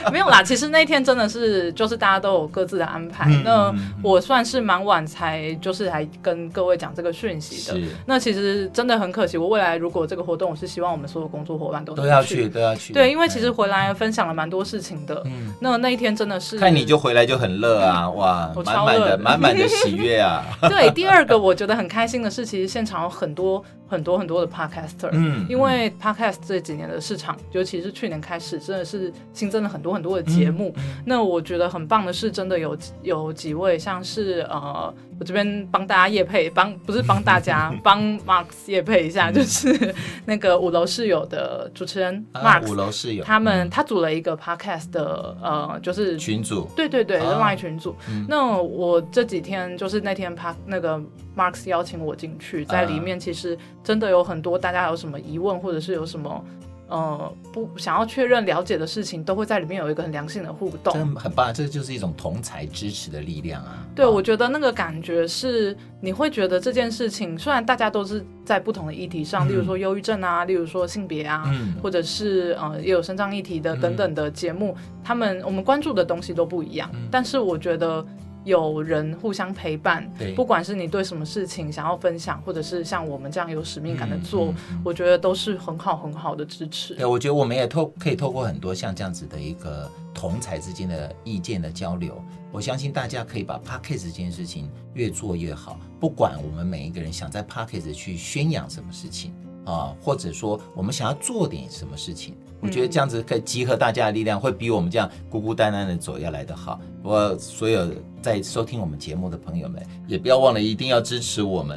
[0.12, 3.26] 没有啦，其实那天真的是，就是大家都有各自的安排。
[3.28, 7.78] 嗯、那我算是蛮晚才，就是来跟各位讲这个讯息的。
[8.06, 12.92] 那其实真的很可惜，我未来如果这个活动，我是希望我们所有工作伙伴都都要去，都要去。
[12.92, 15.22] 对，因为其实回来分享了蛮多事情的。
[15.26, 19.16] 嗯，那那一天真的是，看你就回来就很乐啊，哇，我超乐。
[19.18, 20.44] 满满的喜悦啊！
[20.68, 30.74] 对，第二个我觉得很开心的是，其实现场有很多很多很多的 podcaster，嗯，因为 podcast 这几年的市场，尤其是去年开始，真的是新增了很多很多的节目。
[31.04, 34.94] 那我觉得很棒的是，真的有有几位像是呃。
[35.18, 39.94] 我这边帮大家夜配，帮不是帮大家 帮 Marks 业配一下，就是
[40.24, 47.96] 那个五楼室友的主持人 Marks，五楼室友，他们他组了一个 podcast 的呃，就是群组，对对对，Line 群组。
[48.28, 51.00] 那我这几天就是那天 Park 那个
[51.36, 56.44] Marks 邀请我进去，在里面其实真的有很多大家有什么疑问，或者是有什么。
[56.88, 61.52] 呃，不想要确认了解的事情，都会在里面有一个很良性的互动，真的很棒。
[61.52, 63.86] 这就是一种同才支持的力量啊！
[63.94, 78.04] 对，我觉得那个感觉是，你会觉得这件事情，虽然大家都是在不同的议题上，嗯、例如说忧郁症啊，例如说性别啊，嗯、或者是呃也有身障议题的等等的节目，嗯、他们我们关注的东西都不一样，嗯、但是我觉得。
[78.44, 86.94] 有人互相陪伴，对不管是你对什么事情想要分享，或者是像我们这样有使命感的做，嗯嗯、我觉得都是很好很好的支持。
[86.94, 95.78] 对，我觉得我们也透可以透过很多像这样子的一个同才之间的意见的交流，我相信大家可以把 Podcast 这件事情越做越好。
[96.00, 99.32] 不管我们每一个人想在 Podcast 去宣扬什么事情
[99.64, 102.34] 啊，或者说我们想要做点什么事情。
[102.60, 106.80] 我觉得这样子可以集合大家的力量，会比我们这样孤孤单单的走要来得好。
[107.04, 107.88] 我所有
[108.20, 111.76] 在收听我们节目的朋友们，也不要忘了一定要支持我们。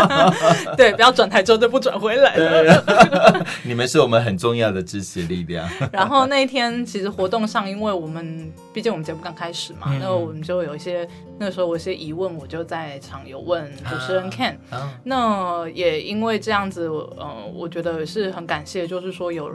[0.76, 3.46] 对，不要转台之后就不转回来了。
[3.64, 5.68] 你们是我们很重要的支持力量。
[5.92, 11.08] 然后那一天其实活动上，因为我们毕竟我们节目刚开始嘛，嗯、那我们就有一些
[11.38, 14.54] 那个时候我有一些疑问，我就在场有问主持人 Ken。
[14.70, 19.50] 啊、那也因为这样子，呃，我觉得是很感谢，就是说有。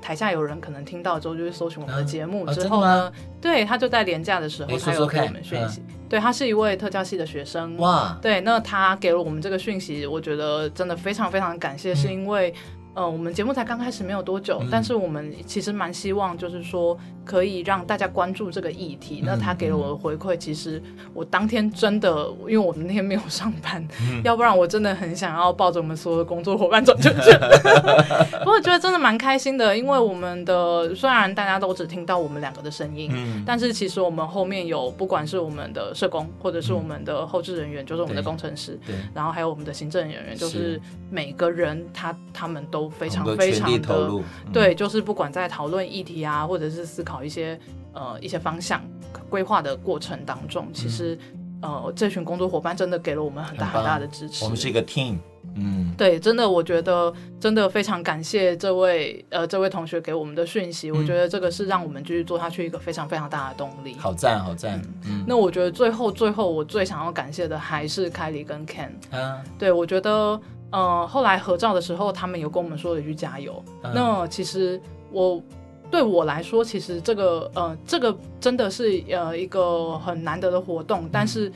[0.00, 5.82] 台下有人可能听到之后就会搜寻我们的节目，之后呢，对，他就在廉假的时候，他有给我们讯息。
[6.08, 7.76] 对，他是一位特教系的学生。
[7.76, 12.54] 哇，对，那他给了我们这个讯息，我觉得真的非常非常感谢，是因为。
[12.98, 19.20] 呃，我们节目才刚开始没有多久，嗯、但是我们其实蛮希望，就是说可以让大家关注这个议题。
[19.22, 20.82] 嗯、那他给了我的回馈，其实
[21.14, 27.38] 我当天真的，因为我那天没有上班，嗯、 要不然我真的很想要抱着我们所有的工作伙伴转圈圈。
[28.42, 38.76] 不过我觉得真的蛮开心的，因为我们的虽然大家都只听到我们两个的声音，嗯、但是其实我们后面有不管是我们的社工，或者是我们的后置人员，嗯、就是我们的工程师，
[39.14, 42.87] 然后还有我们的行政人员，就是每个人他他们都。
[42.88, 44.22] 非常非常的投入，
[44.52, 47.58] 对，就是不管在讨论议题啊，或者是思考一些
[47.92, 48.82] 呃一些方向
[49.28, 51.18] 规划的过程当中，其实
[51.62, 54.44] 呃这群工作伙伴真的给了我们很大很大的支持。
[54.44, 55.16] 我们是一个 team，
[55.54, 63.96] 嗯，对，真的，我觉得真的非常感谢这位呃这位同学给我们的讯息，嗯、我觉得这个是让我们继续做下去一个非常非常大的动力。
[63.98, 64.80] 好赞，好赞。
[65.04, 68.90] 嗯，那我觉得最后最后我最想要感谢的还是凯里跟 Ken。
[69.10, 70.40] 啊，对，我觉得
[70.70, 73.62] 呃后来合照的时候，他们有跟我们说了一句加油。
[73.82, 75.42] 嗯、那其实我
[75.90, 81.52] 对我来说，其实这个呃这个真的是呃一个很难得的活动，嗯、但是。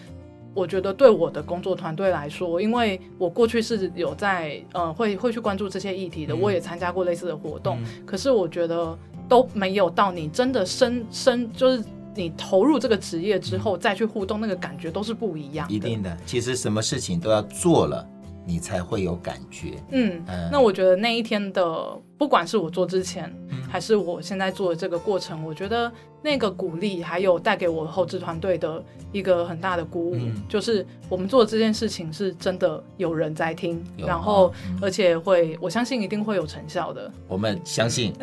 [0.54, 7.78] 我觉得对我的工作团队来说，因为我过去是有在呃会会去关注这些议题的，嗯、我也参加过类似的活动。
[7.80, 8.94] 嗯、可是我觉得
[9.26, 11.82] 都没有到你真的深深，就是
[12.14, 15.72] 你投入这个职业之后再去互动，那个感觉都是不一样的。
[15.72, 18.06] 一定的，其实什么事情都要做了，
[18.44, 19.72] 你才会有感觉。
[19.90, 25.90] 嗯，嗯，那我觉得那一天的，不管是我做之前，嗯、还是我现在做的这个过程，我觉得。
[26.24, 28.80] 那个鼓励，还有带给我后置团队的
[29.10, 37.10] 一个很大的鼓舞，嗯、就是我们做的这件事情是真的有人在听，有然后而且会，我相信一定会有成效的。
[37.26, 38.12] 我们相信，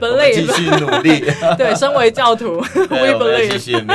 [0.00, 1.22] 不 累，继续努力。
[1.56, 3.52] 对，身为教徒，We believe。
[3.52, 3.86] 谢谢你。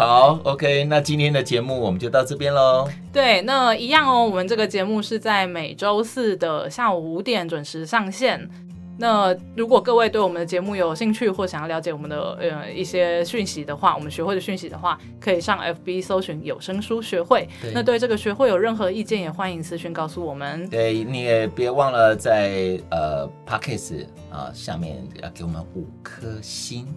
[0.00, 2.88] 好，OK，那今天的节目我们就到这边喽。
[3.12, 8.48] 对，那一样哦，我们这个节目是在每周四的下午五点准时上线。
[8.96, 17.46] 那如果各位对我们的节目有兴趣，或想要了解我们的呃一些讯息的话，我们学会的讯息的话，可以上 FB 搜寻有声书学会。
[17.60, 20.66] 对那对这个学会有任何意见，也欢迎私讯告诉我们。
[20.70, 26.88] 对，你也别忘了在呃 Podcast 啊下面要给我们五颗星。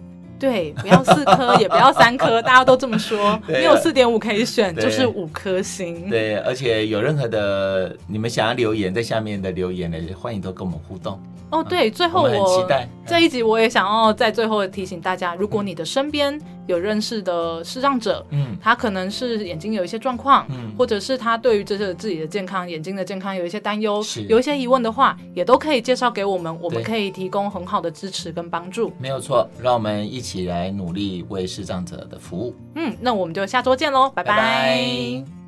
[0.44, 3.40] 对，不要四颗，也不要三颗，大家都这么说。
[3.48, 6.10] 没有四点五可以选，就是五颗星。
[6.10, 11.18] 对，而且有任何的你们想要留言在下面的留言呢，欢迎都跟我们互动。
[11.54, 12.66] 哦，对，最后我，
[13.06, 16.36] 这一集，我也想要在最后提醒大家，如果你的身边
[16.66, 28.92] 有认识的视障者，嗯，他可能是眼睛有一些状况，嗯，或者是他对于这些自己的健康、眼睛的健康有一些担忧，有一些疑问的话，也都可以介绍给我们，我们可以提供很好的支持跟帮助。
[28.98, 32.52] 没有错，让我们一起来努力为视障者的服务。
[32.74, 34.36] 嗯，那我们就下周见喽，拜拜。
[34.36, 35.43] 拜拜。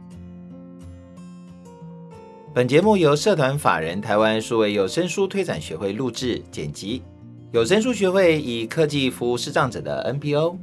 [2.57, 7.03] 本节目由社团法人台湾数位有声书推展学会录制剪辑，
[7.53, 10.57] 有声书学会以科技服务视障者的 NPO。